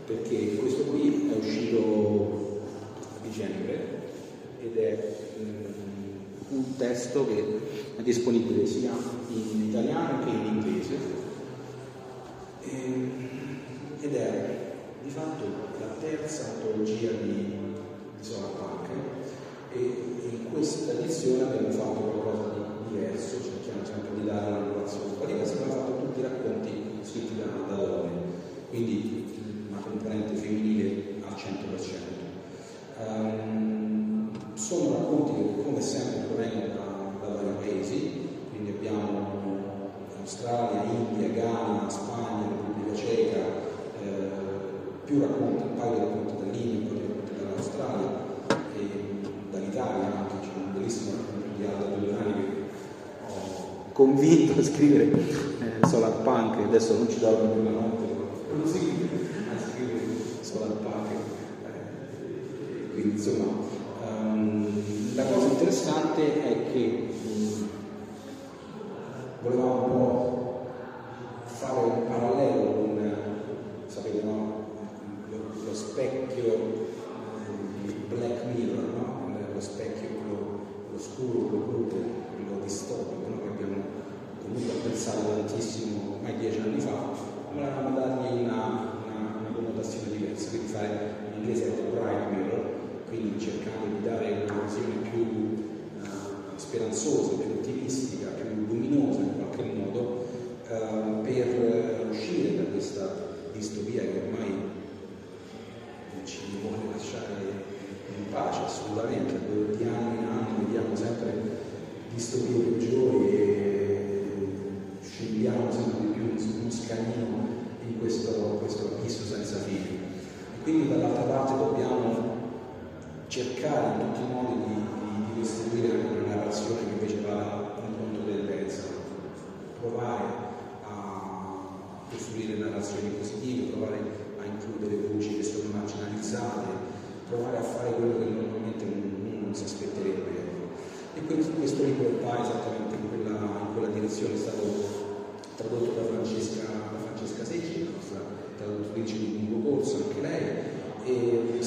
[0.05, 2.61] perché questo qui è uscito
[3.17, 3.85] a dicembre
[4.61, 5.65] ed è um,
[6.49, 7.43] un testo che
[7.95, 8.91] è disponibile sia
[9.29, 10.95] in italiano che in inglese
[12.61, 13.09] e,
[13.99, 14.73] ed è
[15.03, 15.45] di fatto
[15.79, 17.33] la terza antologia di,
[18.17, 18.89] di Solar Punk
[19.73, 22.61] e in questa edizione abbiamo fatto qualcosa di
[22.95, 26.69] diverso, cerchiamo sempre di dare una narrazione storica, abbiamo fatto tutti i racconti
[27.03, 28.21] scritti da, da donne,
[28.69, 32.19] quindi una componente femminile al 100%.
[33.03, 36.90] Um, sono racconti che come sempre provengono da,
[37.59, 39.39] paesi, quindi abbiamo
[40.19, 43.39] Australia, India, Ghana, Spagna, Repubblica Ceca,
[44.01, 44.29] eh,
[45.05, 48.09] più racconti, un paio di racconti dall'India, un paio di racconti dall'Australia
[48.75, 48.87] e
[49.51, 52.43] dall'Italia anche, c'è un bellissimo racconto di Alda Dollari che
[53.27, 58.03] ho convinto a scrivere eh, Solar Punk, adesso non ci dormo più la notte,
[58.47, 59.09] quello sì,
[59.49, 60.05] a scrivere
[60.41, 61.11] Solar Punk.
[61.65, 63.45] Eh, quindi insomma,
[64.07, 67.10] um, la cosa interessante è che
[69.41, 70.10] volevamo un po'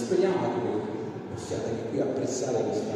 [0.04, 2.92] speriamo che possiate anche qui apprezzare questa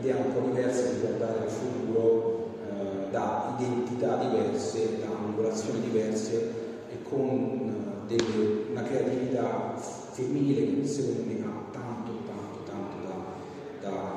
[0.00, 6.52] idea un po' diversa di guardare al futuro eh, da identità diverse, da angolazioni diverse
[6.88, 13.88] e con eh, delle, una creatività femminile che secondo me ha tanto, tanto, tanto da,
[13.88, 14.12] da,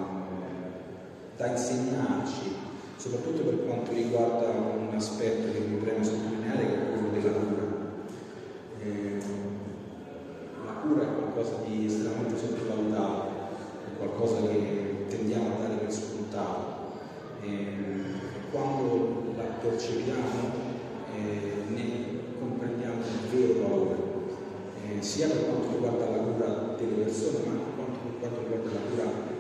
[1.36, 2.56] da insegnarci
[2.96, 7.66] soprattutto per quanto riguarda un aspetto che mi preme sottolineare che è quello della cura.
[8.80, 9.57] Eh,
[10.88, 13.30] cura è qualcosa di estremamente sottovalutato,
[13.86, 16.76] è qualcosa che tendiamo a dare per scontato.
[17.42, 17.76] Eh,
[18.52, 20.66] quando la percepiamo
[21.16, 21.90] eh, ne
[22.40, 23.96] comprendiamo il vero valore,
[24.86, 28.90] eh, sia per quanto riguarda la cura delle persone, ma anche per quanto riguarda la
[28.90, 29.36] cura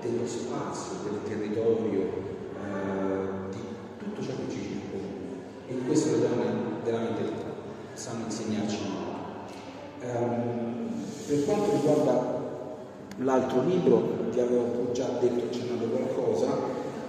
[0.00, 3.60] dello spazio, del territorio, eh, di
[3.98, 5.42] tutto ciò che ci circonda.
[5.68, 6.44] E questo le donne
[6.82, 7.22] veramente
[7.94, 9.03] sanno insegnarci
[10.12, 12.42] Um, per quanto riguarda
[13.18, 16.46] l'altro libro, ti avevo già detto, accennato qualcosa,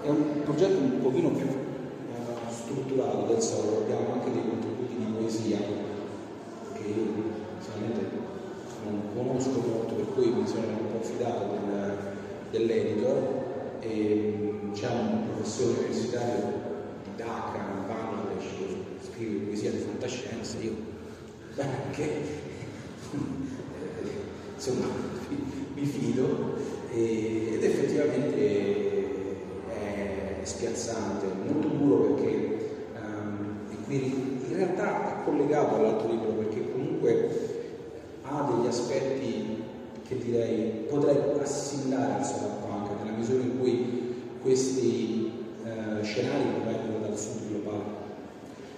[0.02, 5.12] è un progetto un pochino più uh, strutturato del solo, abbiamo anche dei contributi di
[5.12, 5.58] poesia
[6.74, 7.04] che io
[7.60, 8.08] sinceramente
[8.86, 11.98] non conosco molto, per cui mi sono un po' fidato del,
[12.52, 13.44] dell'editor.
[13.82, 16.44] E c'è un professore universitario
[17.04, 20.74] di Dhaka, in Bangladesh, che scrive poesia di fantascienza, io
[21.58, 22.45] anche
[24.56, 24.86] insomma
[25.74, 26.56] mi fido
[26.92, 28.84] ed effettivamente
[29.70, 33.58] è spiazzante, molto duro perché um,
[33.88, 37.30] in realtà è collegato all'altro libro perché comunque
[38.24, 39.64] ha degli aspetti
[40.08, 45.32] che direi potrei assimilare al solarpunk nella misura in cui questi
[45.64, 48.04] uh, scenari provengono dal sud globale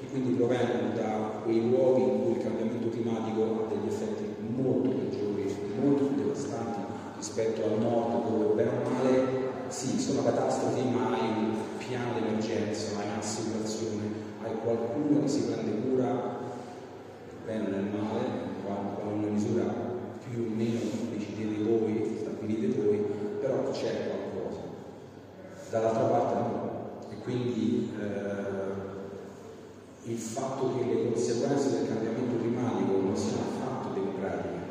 [0.10, 5.56] quindi provengono da quei luoghi in cui il cambiamento climatico ha degli effetti molto peggiori,
[5.82, 6.80] molto più devastanti
[7.18, 12.28] rispetto al nord dove bene o male sì, sono catastrofi ma hai un piano di
[12.28, 14.04] emergenza, hai un'assicurazione,
[14.44, 16.38] hai qualcuno che si prende cura
[17.46, 18.46] bene o nel male,
[19.04, 19.64] in una misura
[20.30, 20.80] più o meno
[21.12, 23.06] decidete voi, stabilite voi,
[23.40, 24.60] però c'è qualcosa.
[25.70, 26.76] Dall'altra parte no.
[27.10, 28.67] E quindi eh,
[30.08, 34.64] il fatto che le conseguenze del cambiamento climatico non siano affatto democratiche,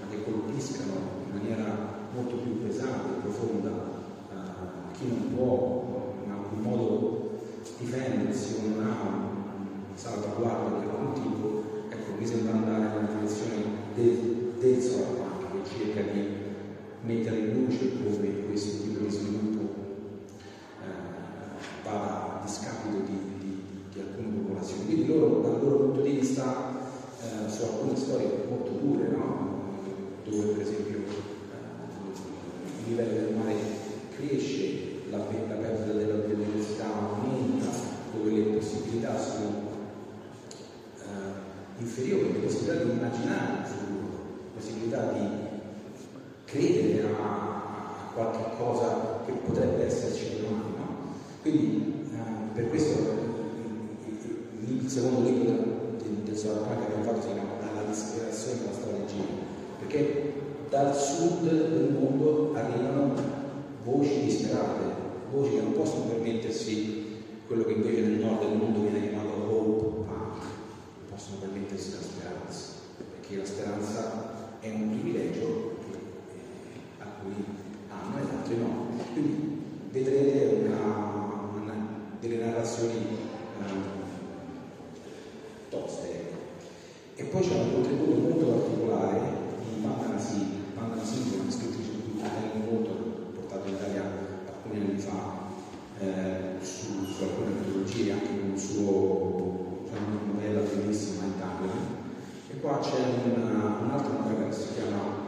[0.00, 0.92] ma che colpiscano
[1.26, 7.40] in maniera molto più pesante, profonda, uh, chi non può in alcun modo
[7.76, 13.64] difendersi o non ha salvaguardia di alcun tipo, ecco, mi sembra andare nella direzione
[13.94, 16.28] del, del solarpunk che cerca di
[17.02, 19.60] mettere in luce come questo tipo di sviluppo
[20.82, 23.33] uh, vada a discapito di,
[24.14, 24.84] alcune popolazioni.
[24.86, 26.72] Quindi loro, dal loro punto di vista,
[27.20, 29.52] uh, su alcune storie molto dure, no?
[30.24, 33.54] dove per esempio il livello del mare
[34.16, 37.66] cresce, la, perdita della biodiversità aumenta,
[38.14, 39.72] dove le possibilità sono
[40.98, 44.08] uh, inferiori, le possibilità di immaginare un futuro,
[44.54, 45.28] possibilità di
[46.44, 50.74] credere a, a qualche cosa che potrebbe esserci domani.
[50.76, 51.12] No?
[51.42, 53.33] Quindi uh, per questo
[54.68, 55.50] il, secondo libro
[55.98, 59.24] del, del Solarpunk che abbiamo fatto si chiama Dalla disperazione alla storia gira,
[59.78, 60.32] perché
[60.68, 63.14] dal sud del mondo arrivano
[63.84, 64.82] voci disperate,
[65.30, 67.02] voci che non possono permettersi
[67.46, 70.40] quello che invece nel nord del mondo viene chiamato hope non
[71.10, 77.44] possono permettersi la speranza, perché la speranza è un privilegio eh, a cui
[77.88, 78.86] hanno e altri no.
[79.12, 81.74] Quindi vedrete una, una,
[82.18, 83.93] delle narrazioni eh,
[85.74, 86.22] toste.
[87.16, 89.20] E poi c'è un contributo molto particolare
[89.60, 91.94] di Bandana Singh, Bandana Singh è una scrittrice
[92.54, 92.90] cui molto
[93.34, 94.02] portato in Italia
[94.46, 95.52] alcuni anni fa
[95.98, 102.02] eh, su, su, alcune metodologie, anche con un suo cioè una novella bellissima in Tangana.
[102.50, 105.22] E qua c'è una, un'altra novella che si chiama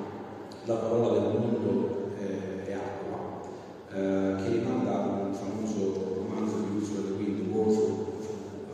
[0.65, 3.41] La parola del mondo eh, è acqua,
[3.93, 7.91] eh, che rimanda a un famoso romanzo di Ursula Le Guin, The World for,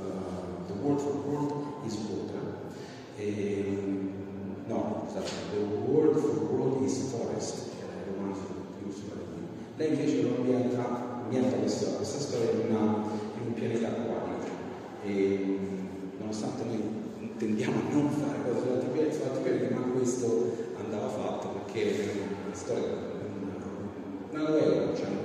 [0.01, 2.41] uh, The World, for World is Water.
[3.16, 3.83] E,
[5.12, 8.40] scusate, The World for World is Forest, che era il romanzo
[8.78, 9.46] Le Guin.
[9.76, 13.04] Lei invece lo ambienta, ambienta questa, questa storia in, una,
[13.36, 14.60] in, un pianeta acquatico
[15.04, 15.58] e
[16.18, 16.80] nonostante noi
[17.36, 22.10] tendiamo a non fare cose sull'altipiede, sull'altipiede ma questo andava fatto perché è
[22.46, 22.88] una storia,
[24.30, 25.18] una novella diciamo,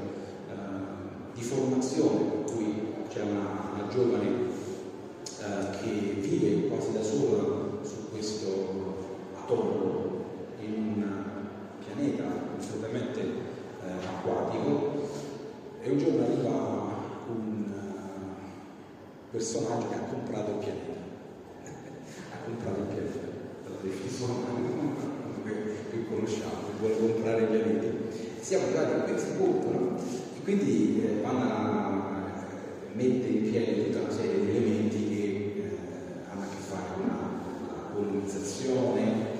[0.49, 7.83] uh, di formazione per cui c'è una, una giovane uh, che vive quasi da sola
[7.83, 8.96] su questo
[9.47, 10.25] atollo
[10.59, 11.05] in un
[11.79, 12.25] pianeta
[12.59, 15.09] assolutamente uh, acquatico
[15.81, 16.49] e un giorno arriva
[17.29, 17.71] un
[19.31, 20.99] personaggio che ha comprato il pianeta
[22.33, 23.19] ha comprato il pianeta
[23.63, 24.35] per la definizione
[25.89, 27.87] che conosciamo, vuole comprare i pianeti.
[28.41, 29.97] Siamo arrivati a questo punto, no?
[29.97, 32.35] E quindi eh, Vanna
[32.91, 35.77] mette in piedi tutta una serie di elementi che eh,
[36.29, 37.27] hanno a che fare con la,
[37.93, 39.36] colonizzazione, eh,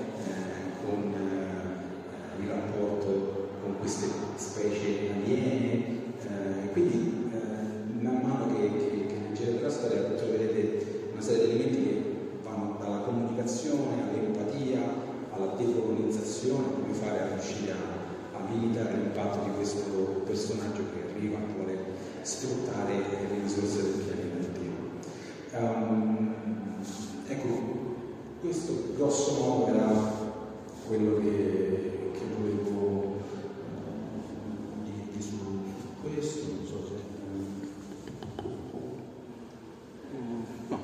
[0.88, 5.96] con eh, il rapporto con queste specie aliene.
[6.22, 11.50] eh, quindi eh, man mano che, che, che leggete la storia troverete una serie di
[11.52, 12.02] elementi che
[12.42, 14.80] vanno dalla comunicazione all'empatia,
[15.30, 21.38] alla decolonizzazione, come fare a riuscire a, a limitare l'impatto di questo personaggio che arriva
[21.38, 21.78] e vuole
[22.22, 24.76] sfruttare le risorse del pianeta intero.
[25.52, 26.34] Ehm,
[27.26, 27.76] ecco,
[28.40, 30.17] questo grosso modo era
[30.88, 33.16] quello che, che volevo
[33.68, 35.36] eh, dirvi su
[36.00, 36.94] questo, non so se...
[40.68, 40.78] No,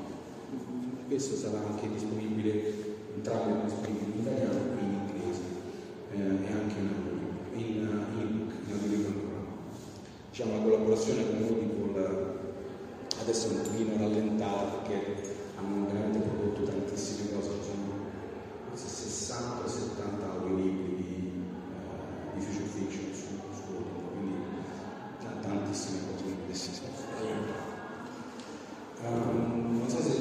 [1.08, 2.74] questo sarà anche disponibile,
[3.14, 5.42] entrambi disponibili in italiano in inglese
[6.12, 7.04] eh, e anche in
[7.56, 9.40] in, in ebook, in ancora.
[10.30, 11.82] Diciamo la collaborazione con Audible
[13.20, 15.22] adesso è un pochino rallentata perché
[15.56, 21.32] hanno veramente prodotto tantissime cose, ci sono forse 60 o 70 audiolibri di,
[21.72, 23.62] eh, di future fiction su, su
[24.12, 24.36] quindi
[25.20, 26.88] t- tantissime cose tantissime.
[29.02, 30.18] Ehm, non so se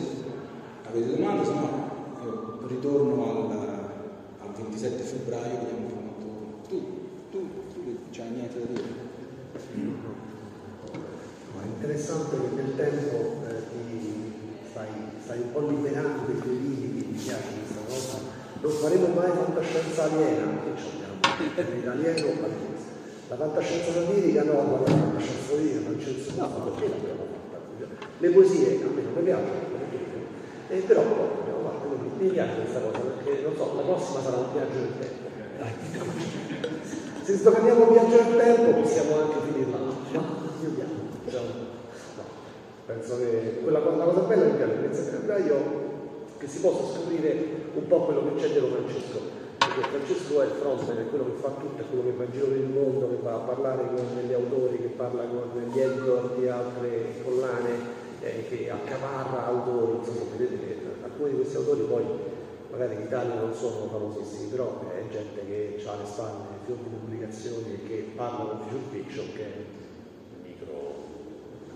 [0.87, 1.91] avete domande, se no
[2.23, 3.51] io ritorno al,
[4.41, 6.67] al 27 febbraio, vediamo un po' quanto...
[6.67, 6.77] Tu,
[7.31, 7.39] tu,
[7.73, 7.79] tu
[8.11, 9.11] c'hai niente da dire?
[9.75, 13.15] No, è interessante che nel tempo
[13.47, 14.33] eh, ti
[14.69, 14.87] stai,
[15.23, 18.17] stai un po' liberando dei tuoi limiti, mi piace questa cosa.
[18.61, 19.31] Non faremo mai
[20.03, 20.45] fantascienza aliena,
[21.53, 22.81] che abbiamo, l'alieno alieno.
[23.29, 26.41] La fantascienza satirica no, ma la fantascienza satirica non c'è nessuno.
[26.41, 28.07] No, perché l'abbiamo fatta?
[28.17, 29.71] Le poesie a me non mi piacciono,
[30.69, 34.21] eh, però poi l'abbiamo fatta, quindi mi piace questa cosa, perché non so, la prossima
[34.21, 35.21] sarà un viaggio nel tempo.
[37.23, 39.77] Se sdoganiamo un viaggio nel tempo possiamo anche finirla.
[39.77, 40.23] Ma
[40.59, 40.91] chiudiamo.
[41.23, 41.47] Diciamo.
[42.17, 42.23] No.
[42.85, 45.81] Penso che quella cosa, la cosa bella di piace il febbraio
[46.37, 49.42] che si possa scoprire un po' quello che c'è dietro Francesco.
[49.73, 52.31] Perché Francesco è il frontman, è quello che fa tutto, è quello che va in
[52.31, 55.79] giro per il mondo, che va a parlare con degli autori, che parla con gli
[55.79, 57.71] editor di altre collane,
[58.21, 62.03] eh, che accaparra autori, insomma vedete che alcuni di questi autori poi
[62.69, 66.89] magari in Italia non sono famosissimi, però è gente che ha alle spalle fior di
[66.89, 69.57] pubblicazioni e che parla con future fiction che è
[70.45, 71.01] micro,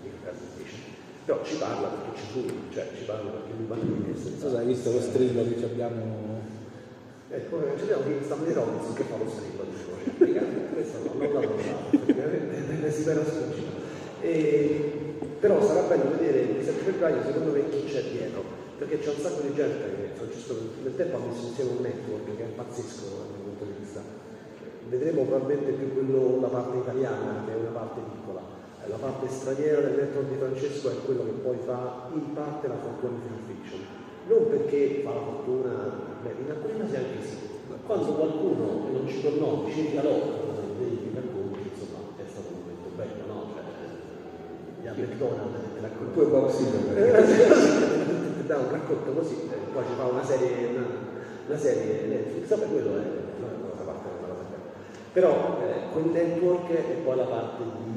[0.02, 0.80] micro fiction.
[1.24, 4.28] Però ci parla perché ci lui, cioè ci parla perché lui parla di questo.
[4.30, 6.37] Non so se hai visto lo strillo che ci abbiamo...
[7.30, 11.30] Ecco, ci abbiamo qui Stanley Robinson che fa lo strillo, dicevo, cioè, questo no, non
[11.30, 13.76] l'ho notato, effettivamente si era sfuggito.
[15.38, 18.42] Però sarà bello vedere il 7 febbraio secondo me chi c'è dietro,
[18.78, 22.36] perché c'è un sacco di gente che Francesco nel tempo ha messo insieme un network
[22.36, 24.00] che è pazzesco dal mio punto di vista.
[24.88, 28.40] Vedremo probabilmente più quello, la parte italiana, che è una parte piccola.
[28.82, 32.68] Eh, La parte straniera del network di Francesco è quello che poi fa in parte
[32.68, 33.80] la fortuna di film fiction.
[34.26, 35.70] Non perché fa la fortuna,
[36.22, 37.36] beh, in alcuni casi anche sì.
[37.86, 40.12] Quando qualcuno, e non ci tornò, ci regalò
[40.78, 43.38] dei racconti, insomma, è stato un momento bello, no?
[43.54, 43.62] Cioè,
[44.82, 47.66] gli a McDonald's ti raccontano Poi box
[48.48, 50.86] da un racconto così, eh, poi ci fa una serie, una,
[51.46, 53.04] una serie Netflix, vabbè quello è
[53.44, 54.68] una cosa parte una cosa bella.
[55.12, 57.92] Però eh, quel network è poi la parte di,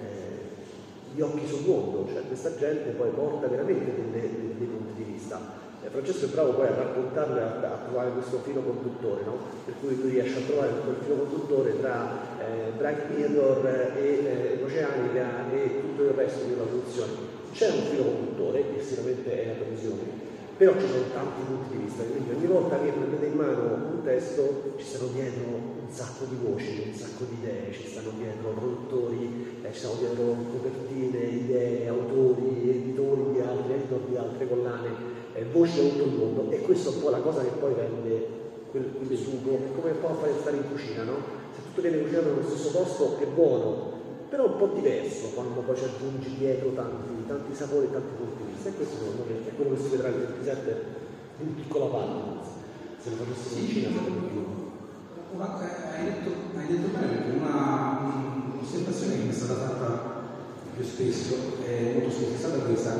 [0.00, 5.02] eh, di occhi sul mondo, cioè questa gente poi porta veramente delle- dei, dei punti
[5.02, 5.66] di vista.
[5.82, 9.36] Eh, Francesco è bravo poi a raccontarlo e a, a trovare questo filo conduttore, no?
[9.64, 13.66] per cui tu riesci a trovare quel filo conduttore tra eh, Black Mirror
[13.96, 17.36] e eh, Oceanica e tutto il resto della produzione.
[17.52, 20.02] C'è un filo conduttore, che sicuramente è la televisione,
[20.56, 23.62] però ci sono tanti punti di vista, quindi ogni volta che prendete in mano
[23.94, 28.10] un testo ci stanno dietro un sacco di voci, un sacco di idee, ci stanno
[28.18, 34.48] dietro produttori, eh, ci stanno dietro copertine, idee, autori, editori di altri, editor di altre
[34.48, 34.88] collane,
[35.32, 36.50] eh, voci da tutto il mondo.
[36.50, 38.26] E questo è un po' la cosa che poi rende
[38.70, 41.16] quel, quel sugo, è come un po' fare stare in cucina, no?
[41.56, 43.96] Se tutto viene cucinato nello stesso posto è buono,
[44.28, 48.42] però un po' diverso quando poi ci aggiungi dietro tanti, tanti sapori e tanti punti
[48.44, 48.68] di vista.
[48.68, 50.84] E questo secondo me è quello che si vedrà il 27
[51.40, 52.56] in piccola parte.
[53.00, 54.57] Se lo facessimo in Cina sarebbe più
[55.34, 55.58] Una-
[55.94, 58.00] hai, detto, hai detto bene perché una,
[58.54, 60.26] un'osservazione che mi è stata fatta
[60.74, 61.34] più spesso,
[61.66, 62.94] è molto spesso, è stata questa,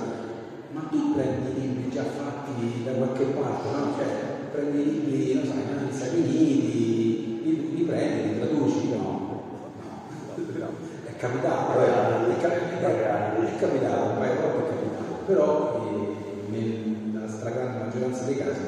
[0.72, 3.94] ma tu prendi libri già fatti da qualche parte, no?
[3.96, 4.06] Cioè,
[4.52, 8.96] prendi libri, non so, negli Stati Uniti, li, li prendi, li traduci, no?
[8.98, 10.68] No.
[11.04, 18.24] È capitato, eh, è, è- è capitato, volte è capitato, però eh, nella stragrande maggioranza
[18.24, 18.60] dei casi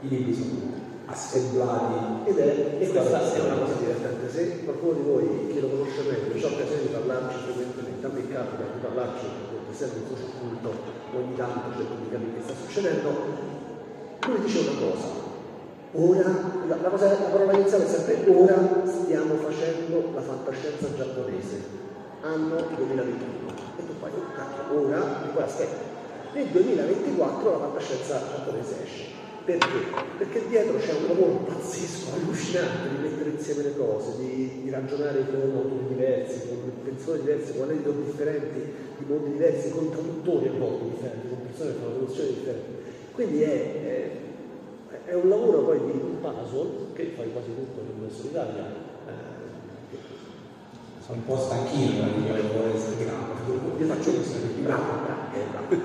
[0.00, 0.72] i libri sono
[1.06, 2.28] assemblati.
[2.30, 4.30] Ed è, e questa è una cosa divertente.
[4.30, 8.28] Se qualcuno di voi che lo conosce meglio, c'è occasione di parlarci frequentemente, a me
[8.28, 10.72] capita di parlarci, perché essendo un socio culto,
[11.14, 13.10] ogni tanto cerco di capire che sta succedendo,
[14.26, 15.08] lui dice una cosa,
[15.92, 16.28] ora,
[16.66, 21.62] la, la, cosa, la parola iniziale è sempre ora stiamo facendo la fantascienza giapponese,
[22.22, 23.52] anno 2021.
[23.76, 25.92] E tu fai, oh cacchio, ora, e poi aspetta,
[26.32, 29.23] nel 2024 la fantascienza giapponese esce.
[29.44, 29.68] Perché?
[30.16, 35.26] Perché dietro c'è un lavoro pazzesco, allucinante di mettere insieme le cose, di, di ragionare
[35.26, 40.52] con autori diversi, con persone diverse, con editor differenti, di mondi diversi, con traduttori a
[40.52, 42.72] volte differenti, con persone che fanno traduzioni differenti.
[43.12, 44.10] Quindi è, è,
[45.10, 48.64] è, un lavoro poi di un puzzle che fai quasi tutto in solitaria.
[48.64, 49.96] Eh,
[51.04, 53.26] sono un po' stanchino di lavoro Instagram.
[53.78, 55.82] Io faccio questo, bravo, bravo, bravo.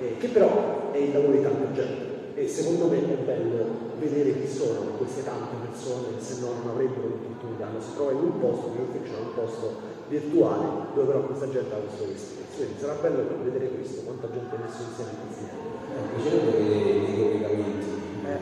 [0.00, 2.09] Eh, che però è il lavoro di tanta gente
[2.40, 6.72] e secondo me è bello vedere chi sono queste tante persone che se no non
[6.72, 9.76] avrebbero l'opportunità, ma si trova in un posto, che c'è un posto
[10.08, 12.40] virtuale dove però questa gente ha questo vestito.
[12.56, 15.68] Quindi sarà bello vedere questo, quanta gente ha messo insieme questi anni.
[16.00, 17.88] Mi piacerebbe vedere i collegamenti,
[18.24, 18.40] eh.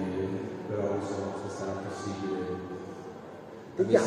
[0.69, 2.39] però non so se sarà possibile.
[3.75, 4.07] Vediamo,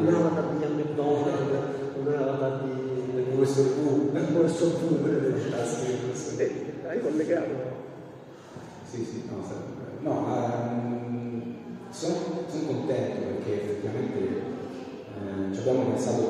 [0.00, 1.52] un avatar di McDonald,
[2.00, 5.04] un avatar di questo V, questo V,
[6.86, 7.85] hai collegato?
[8.96, 9.44] Sì, sì, no,
[10.00, 11.54] no um,
[11.90, 12.14] sono,
[12.48, 16.22] sono, contento perché effettivamente eh, ci abbiamo pensato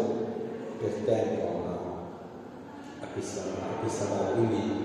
[0.81, 4.85] per tempo a, a, questa, a questa data, quindi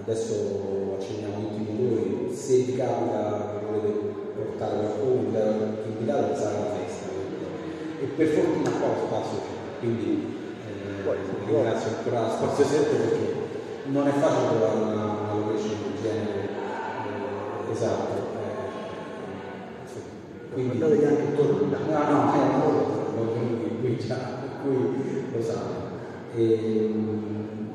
[0.00, 3.90] adesso accendiamo tutti i motori, se vi capita che volete
[4.34, 7.08] portare qualcuno, invitare sarà una festa
[8.00, 13.34] e per fortuna qua lo spazio c'è, quindi eh, ringrazio ancora la Spazio 7 perché
[13.84, 16.37] non è facile trovare una, una location del genere
[17.72, 18.36] esatto.
[18.38, 18.78] Eh,
[20.52, 22.18] quindi anche intorno no, no,
[22.56, 25.86] no, lo venuti qui già, per cui lo sanno.
[26.34, 26.92] E,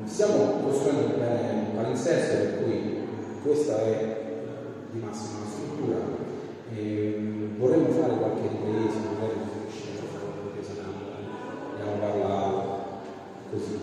[0.04, 2.98] stiamo costruendo un palinsesto per cui
[3.42, 4.16] questa è
[4.90, 5.98] di massima struttura.
[6.74, 10.82] E, vorremmo fare qualche ripresa, magari riuscire a fare una ripresa
[11.70, 12.62] andiamo a parlare
[13.50, 13.78] così.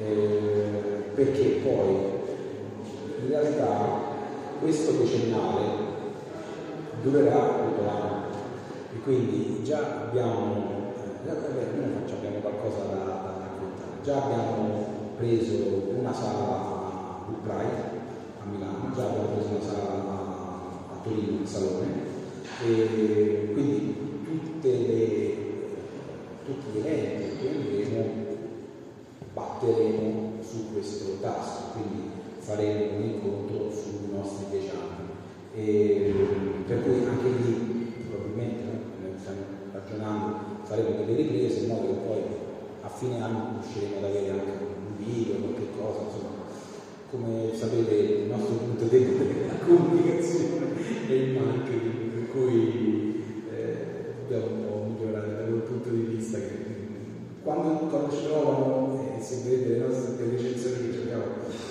[0.00, 2.13] E, perché poi
[4.64, 5.62] questo decennale
[7.02, 8.22] durerà tutto l'anno.
[8.94, 10.92] E quindi già abbiamo,
[11.26, 14.86] eh, noi abbiamo qualcosa da, da raccontare, già abbiamo
[15.18, 17.92] preso una sala a Pride
[18.40, 22.12] a Milano, già abbiamo preso una sala a, a Torino, in Salone.
[22.64, 23.96] E quindi
[24.62, 25.36] le,
[26.46, 28.22] tutti gli eventi che andremo
[29.34, 32.13] batteremo su questo tasto, quindi
[32.44, 35.08] faremo un incontro sui nostri dieci anni.
[35.54, 36.12] E,
[36.66, 39.40] per cui anche lì probabilmente no, stiamo
[39.72, 42.22] ragionando, faremo delle riprese in modo che poi
[42.82, 46.32] a fine anno riusciremo ad avere anche un video, qualche cosa, insomma,
[47.10, 50.66] come sapete il nostro punto debole è la comunicazione
[51.08, 53.76] e il marketing, per cui eh,
[54.20, 56.72] dobbiamo migliorare da quel punto di vista che
[57.42, 60.93] quando, quando ci trovano eh, se vedete le nostre recensioni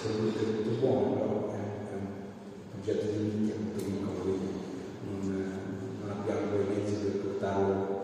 [0.03, 2.07] sono tutte molto buone, però è, è un
[2.77, 4.47] oggetto di nicchia molto piccolo, quindi
[5.07, 5.51] non,
[6.01, 8.01] non abbiamo quei mezzi per portarlo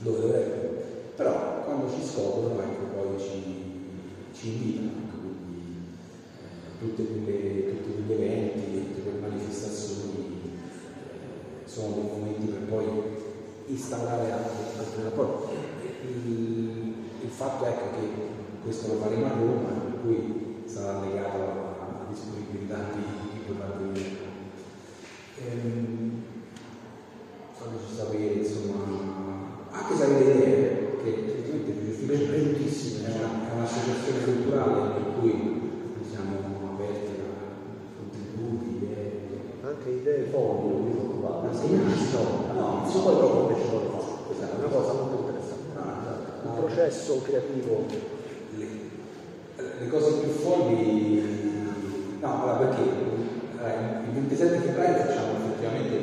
[0.00, 0.68] dove dovrebbero.
[1.16, 3.42] Però quando ci scoprono, ecco, poi ci,
[4.34, 5.76] ci invitano, ecco, quindi
[6.36, 12.86] eh, tutti quegli eventi, tutte quelle manifestazioni eh, sono dei momenti per poi
[13.66, 15.54] instaurare altri, rapporti.
[16.06, 18.08] Il, il fatto ecco che
[18.62, 20.39] questo lo faremo a Roma, per cui
[20.72, 24.28] sarà legato alla disponibilità di potrà venire.
[25.42, 26.22] Ehm,
[27.52, 28.78] fateci sapere, insomma,
[29.70, 31.08] anche se avete idee, che
[31.98, 32.58] effettivamente
[33.04, 35.34] è, una, è un'associazione culturale per cui
[36.08, 39.28] siamo aperti a contributi, idee.
[39.62, 43.70] Anche idee fondi, non mi preoccupate, anche io ci sono, no, no, poi dopo invece
[43.72, 45.38] lo fa, questa è una cosa molto
[46.42, 47.86] un processo creativo?
[48.56, 48.89] Le,
[49.80, 51.22] le cose più folli,
[52.20, 52.82] no, allora perché
[53.58, 55.96] allora, il 27 febbraio facciamo effettivamente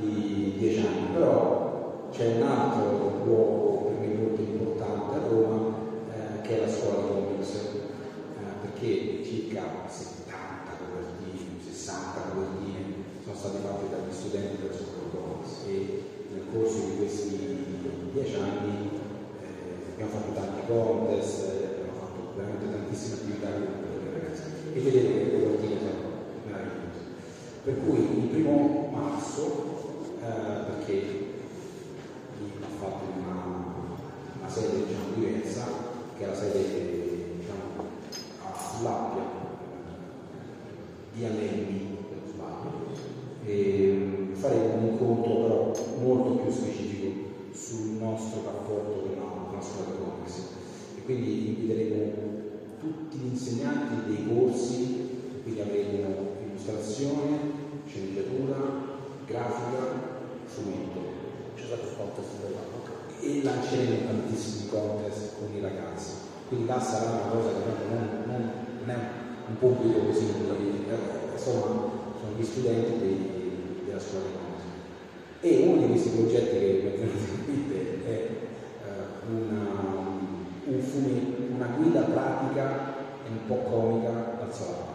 [0.00, 5.74] i 10 anni, però c'è un altro luogo per me molto importante a Roma
[6.12, 7.70] eh, che è la scuola di comics, eh,
[8.60, 10.34] perché circa 70
[10.78, 12.82] copertine, 60 copertine
[13.24, 17.38] sono state fatte dagli studenti della scuola di comics e nel corso di questi
[18.12, 19.02] 10 anni
[19.94, 21.63] abbiamo fatto tanti contest,
[22.36, 25.90] veramente tantissime attività di le e vedere che loro attività
[26.46, 27.00] meravigliose.
[27.62, 31.32] Per cui il primo marzo, eh, perché
[32.60, 33.42] ha fatto una,
[34.40, 35.64] una sede diciamo, diversa,
[36.16, 37.84] che è la sede diciamo,
[38.42, 39.22] a Lappia
[41.12, 41.92] di Alembi,
[43.46, 49.56] e mm, non faremo un incontro però molto più specifico sul nostro rapporto con la
[49.56, 50.63] nostra economics
[51.04, 52.12] quindi inviteremo
[52.80, 55.08] tutti gli insegnanti dei corsi,
[55.42, 57.38] quindi avremo illustrazione,
[57.86, 58.56] sceneggiatura,
[59.26, 60.12] grafica,
[60.46, 61.00] fumetto.
[61.56, 62.82] C'è stato il contest dell'anno.
[63.20, 66.12] E lanceremo tantissimi contest con i ragazzi.
[66.48, 68.50] Quindi là sarà una cosa che non, non,
[68.80, 68.98] non è
[69.48, 70.24] un pubblico così,
[71.34, 73.30] insomma, sono gli studenti dei,
[73.84, 74.62] della scuola di comics.
[75.40, 77.12] E uno di questi progetti che metterete
[77.52, 78.28] in è
[78.84, 80.03] uh, una,
[80.66, 82.94] un fumetto, una guida pratica
[83.24, 84.94] e un po' comica al salato.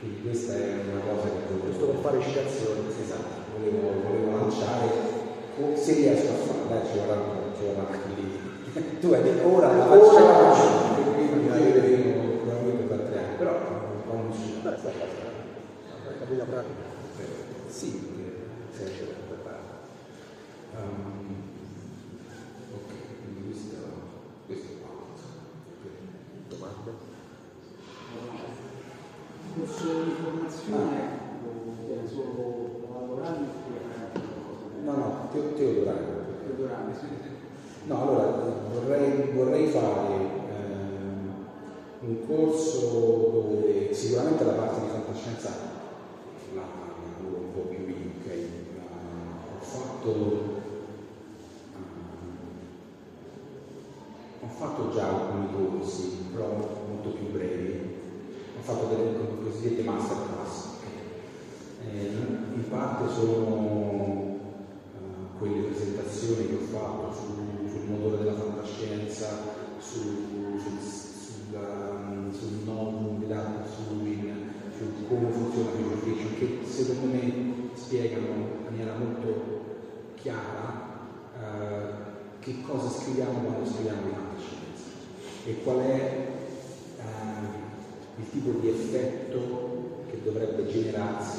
[0.00, 1.66] Quindi questa è una cosa che volevo...
[1.66, 2.88] Giusto per fare citazioni.
[2.88, 4.88] Esatto, volevo, volevo lanciare,
[5.76, 8.98] se riesco a farlo, dai, ci vorrà ci vorrà anche lì.
[9.00, 13.52] tu hai detto ora la facciamo, prima mi la vedremo probabilmente per tre anni, però
[13.52, 16.88] un non ci Beh, sta la guida pratica.
[17.68, 18.08] Sì,
[19.28, 19.80] preparata.
[20.76, 21.42] Um,
[22.72, 23.76] ok, quindi questo,
[24.46, 25.20] questo è quanto.
[26.48, 27.08] Domande?
[29.70, 30.14] corso di
[30.50, 33.78] formazione o solo lavorare oppure
[34.82, 36.06] No, no, te- Teodorano.
[36.44, 37.06] Teodorano, sì.
[37.84, 38.26] No, allora
[38.72, 40.14] vorrei, vorrei fare
[40.48, 41.34] ehm,
[42.00, 45.48] un corso dove sicuramente la parte di fantascienza
[46.54, 48.32] la lavoro un po' più ok?
[48.76, 48.84] Ma
[49.60, 50.08] ho fatto
[51.74, 52.00] ehm,
[54.40, 56.48] ho fatto già alcuni corsi, però
[56.88, 57.78] molto più brevi.
[58.58, 60.29] Ho fatto delle cosiddette masterclass.
[61.82, 62.12] Eh,
[62.54, 64.36] in parte sono
[64.94, 69.26] eh, quelle presentazioni che ho fatto su- sul motore della fantascienza,
[69.78, 69.98] su,
[70.58, 77.32] sul, sulla- sul non data Surin, su come funziona Future Fiction, che secondo me
[77.74, 79.60] spiegano in maniera molto
[80.16, 80.88] chiara
[81.38, 82.08] eh,
[82.40, 84.84] che cosa scriviamo quando scriviamo di fantascienza
[85.46, 86.28] e qual è
[86.98, 91.38] eh, il tipo di effetto che dovrebbe generarsi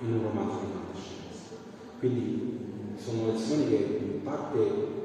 [0.00, 1.54] in un romanzo di fantascienza.
[1.98, 4.96] Quindi sono lezioni che in parte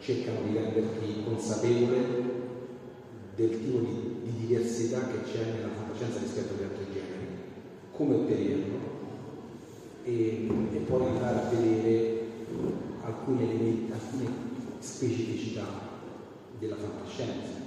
[0.00, 2.40] cercano di renderti consapevole
[3.36, 7.26] del tipo di, di diversità che c'è nella fantascienza rispetto agli altri generi,
[7.92, 8.78] come ottenerlo
[10.04, 12.20] e, e poi andare a vedere
[13.04, 14.50] alcuni elementi, alcune
[14.80, 15.66] specificità
[16.58, 17.58] della fantascienza,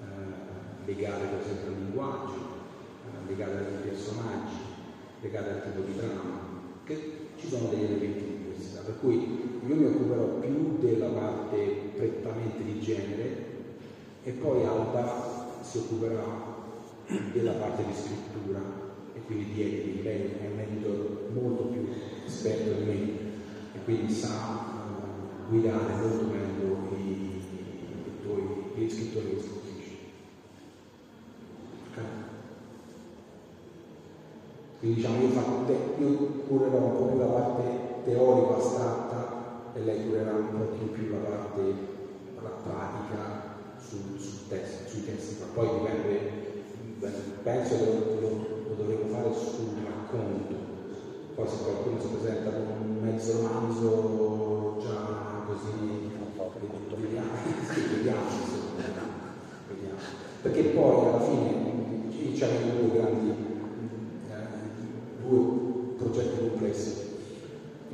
[0.00, 4.65] eh, legate per esempio al linguaggio, eh, legate ai personaggi,
[5.20, 6.40] legate al tipo di trama,
[6.84, 8.80] che ci sono degli elementi di diversità.
[8.80, 9.14] Per cui
[9.66, 11.56] io mi occuperò più della parte
[11.96, 13.54] prettamente di genere
[14.22, 16.54] e poi Alba si occuperà
[17.32, 18.60] della parte di scrittura
[19.14, 20.02] e quindi di editing.
[20.04, 21.88] Lei è un editor molto più
[22.24, 22.94] esperto di me
[23.74, 29.66] e quindi sa eh, guidare molto meglio i, i tuoi- gli scrittori e le scrittrici.
[34.78, 36.08] Quindi diciamo io, faccio te- io
[36.48, 37.62] curerò un po' più la parte
[38.04, 41.94] teorica astratta e lei curerà un po' più, più la parte
[42.40, 46.20] la pratica sul, sul testo, sui testi, ma poi dipende,
[47.42, 50.54] penso che lo, lo- lo dovremo fare sul racconto,
[51.34, 56.10] poi se qualcuno si presenta con un mezzo romanzo già così,
[56.94, 57.28] vediamo,
[57.88, 58.24] vediamo,
[59.68, 59.98] vediamo.
[60.42, 63.28] Perché poi alla fine ci abbiamo due grandi
[64.28, 65.38] eh, due
[65.96, 67.04] progetti complessi.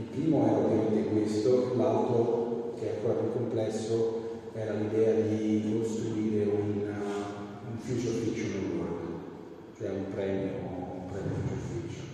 [0.02, 6.44] Il primo era ovviamente questo, l'altro, che è ancora più complesso, era l'idea di costruire
[6.50, 12.06] un, uh, un future fiction award, cioè un premio, un premio future fiction,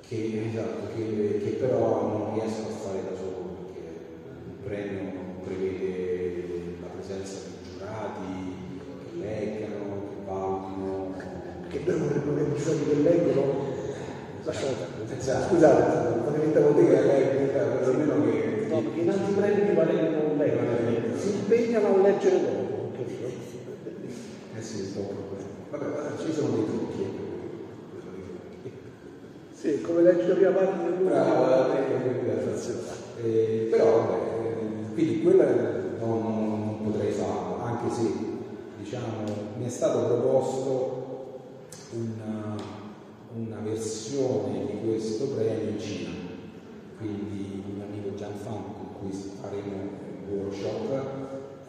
[0.00, 3.84] che, esatto, che, che però non riesco a fare da solo, perché
[4.46, 5.12] un premio
[5.44, 8.56] prevede la presenza di giurati
[9.04, 11.14] che leggano, che valutino,
[11.68, 13.66] Che un problema di soldi che leggono,
[14.44, 15.18] lasciamo perdere.
[15.18, 15.54] Esatto.
[15.54, 16.17] Scusate,
[16.60, 17.78] vuol dire che leggono.
[17.78, 22.40] perlomeno che No, perché in altri premi vale che non leggono, si impegnano a leggere
[22.40, 23.26] dopo, capito?
[24.56, 25.46] Eh sì, è un un problema.
[25.70, 27.02] Vabbè, ci sono dei trucchi.
[27.02, 27.26] eh.
[29.52, 31.08] Sì, come leggi la prima parte del libro.
[31.14, 38.12] Bravo, eh, eh, però vabbè, eh, quindi quella non, non- non potrei farlo, anche se
[38.78, 39.24] diciamo
[39.58, 41.40] mi è stato proposto
[41.92, 42.54] una,
[43.34, 46.17] una versione di questo premio in Cina.
[46.98, 49.76] Quindi un mio amico Gianfranco con cui faremo
[50.26, 50.90] un workshop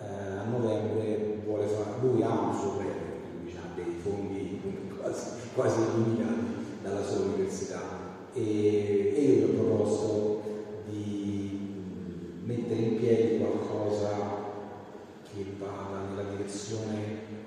[0.01, 4.59] eh, a novembre vuole fare, lui ha un suo premio, quindi ha dei fondi
[5.53, 7.81] quasi illuminati dalla sua università.
[8.33, 10.41] E, e io gli ho proposto
[10.89, 11.59] di
[12.45, 14.09] mettere in piedi qualcosa
[15.31, 17.37] che vada nella direzione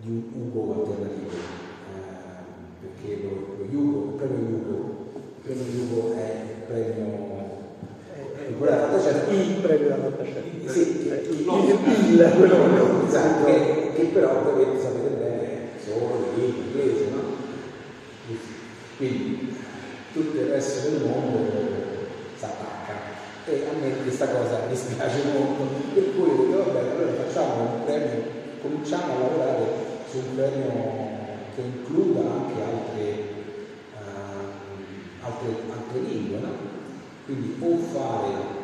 [0.00, 6.14] di un Ugo alternativo, eh, perché lo, lo Ugo, il premio Ugo, il premio Ugo
[6.14, 7.32] è il premio
[9.30, 10.72] il premio della fantascienza.
[10.72, 17.04] Sì, il, il, il, quello esatto, che, che però dovete sapere bene solo in inglese,
[17.10, 17.20] no?
[18.96, 19.56] Quindi
[20.12, 21.50] tutto il resto del mondo
[22.36, 23.12] si attacca
[23.46, 25.64] e a me questa cosa mi spiace molto,
[25.94, 28.22] per cui ho detto vabbè allora facciamo un premio,
[28.60, 29.64] cominciamo a lavorare
[30.08, 30.70] su un premio
[31.54, 33.31] che includa anche altre,
[35.22, 36.50] altre, altre lingue, no?
[37.24, 38.60] quindi o fare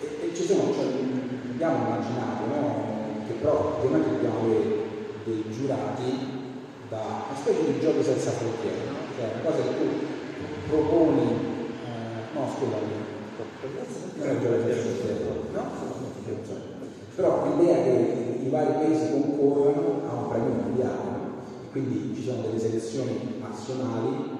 [0.00, 0.86] e, e ci sono, cioè,
[1.50, 2.84] abbiamo immaginato no?
[3.26, 4.84] che però ovviamente dobbiamo avere
[5.24, 6.44] dei giurati
[6.88, 8.94] da una specie di gioco senza frontiere, no?
[9.16, 9.88] cioè una cosa che tu
[10.68, 11.22] proponi,
[11.82, 12.92] eh, no scusami,
[14.16, 15.94] non è gioco senza frontiere, no?
[17.16, 21.14] Però l'idea che i vari paesi concorrono a un premio mondiale,
[21.72, 24.35] quindi ci sono delle selezioni nazionali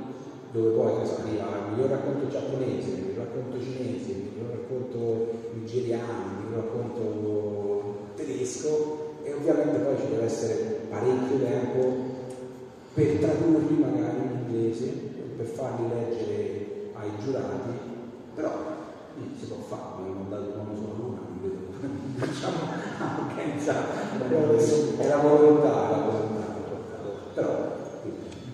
[0.53, 6.22] dove poi arriva il miglior racconto giapponese, il miglior racconto cinese, il miglior racconto nigeriano,
[6.24, 12.14] il miglior racconto tedesco e ovviamente poi ci deve essere parecchio tempo
[12.94, 14.86] per tradurli magari in inglese,
[15.36, 17.70] per farli leggere ai giurati,
[18.34, 18.53] però
[19.38, 21.57] si può fare, abbiamo mandato un uomo sulla luna, non vedo,
[22.16, 22.57] facciamo
[23.28, 26.44] organizzare, è la volontà, la volontà,
[27.34, 27.84] però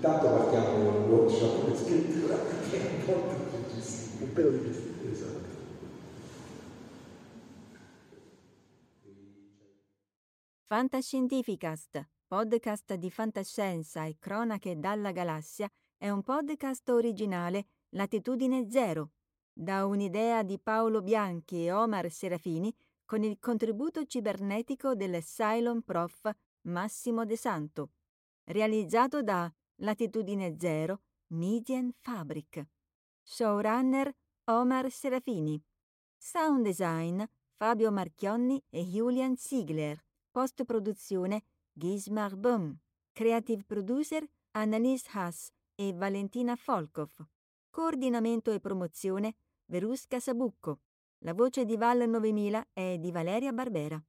[0.05, 2.37] Intanto partiamo con un workshop di scrittura
[2.69, 5.49] che è un po' un pelo di gestire, esatto.
[10.67, 19.13] Fantascientificast, podcast di fantascienza e cronache dalla galassia, è un podcast originale Latitudine Zero,
[19.53, 22.75] da un'idea di Paolo Bianchi e Omar Serafini
[23.05, 26.29] con il contributo cibernetico del Cylon Prof.
[26.63, 27.91] Massimo De Santo,
[28.45, 29.53] realizzato da
[29.83, 31.01] Latitudine Zero,
[31.33, 32.65] Median Fabric.
[33.21, 34.15] Showrunner
[34.45, 35.61] Omar Serafini.
[36.17, 37.21] Sound design
[37.57, 40.01] Fabio Marchionni e Julian Ziegler.
[40.31, 42.79] Post-produzione Gismar Bum.
[43.13, 47.11] Creative producer Annalise Haas e Valentina Folkov.
[47.69, 50.83] Coordinamento e promozione Verusca Sabucco.
[51.25, 54.01] La voce di Val 9000 è di Valeria Barbera.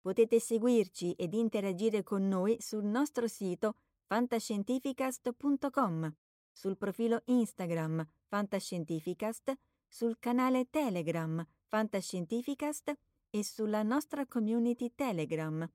[0.00, 3.74] Potete seguirci ed interagire con noi sul nostro sito
[4.08, 6.12] fantascientificast.com,
[6.50, 9.52] sul profilo Instagram Fantascientificast,
[9.86, 12.98] sul canale Telegram Fantascientificast
[13.30, 15.70] e sulla nostra community Telegram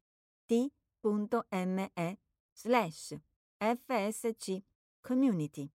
[0.47, 1.91] t.me
[2.51, 3.15] slash
[3.57, 4.63] fsc
[4.99, 5.71] community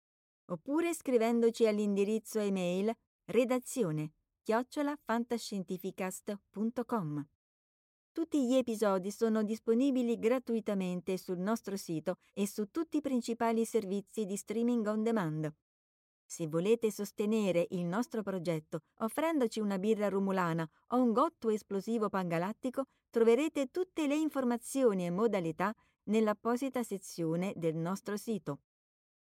[0.46, 7.33] oppure scrivendoci all'indirizzo email redazione chiocciolafantascientificast.com.
[8.14, 14.24] Tutti gli episodi sono disponibili gratuitamente sul nostro sito e su tutti i principali servizi
[14.24, 15.52] di streaming on demand.
[16.24, 22.84] Se volete sostenere il nostro progetto offrendoci una birra rumulana o un gotto esplosivo pangalattico,
[23.10, 28.60] troverete tutte le informazioni e modalità nell'apposita sezione del nostro sito.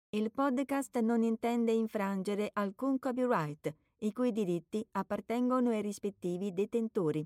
[0.09, 7.25] Il podcast non intende infrangere alcun copyright, i cui diritti appartengono ai rispettivi detentori.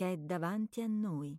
[0.00, 1.38] che è davanti a noi.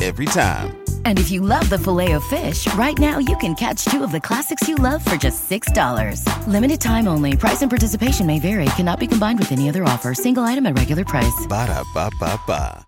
[0.00, 0.76] every time.
[1.04, 4.12] And if you love the filet of fish, right now you can catch two of
[4.12, 6.24] the classics you love for just $6.
[6.46, 7.36] Limited time only.
[7.36, 8.66] Price and participation may vary.
[8.76, 10.14] Cannot be combined with any other offer.
[10.14, 11.46] Single item at regular price.
[11.48, 12.86] Ba da ba ba ba.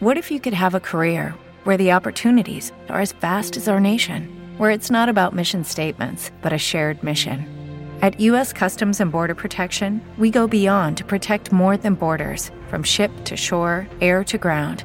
[0.00, 1.34] What if you could have a career
[1.64, 6.30] where the opportunities are as vast as our nation, where it's not about mission statements,
[6.40, 7.46] but a shared mission?
[8.00, 8.50] At U.S.
[8.50, 13.36] Customs and Border Protection, we go beyond to protect more than borders from ship to
[13.36, 14.84] shore, air to ground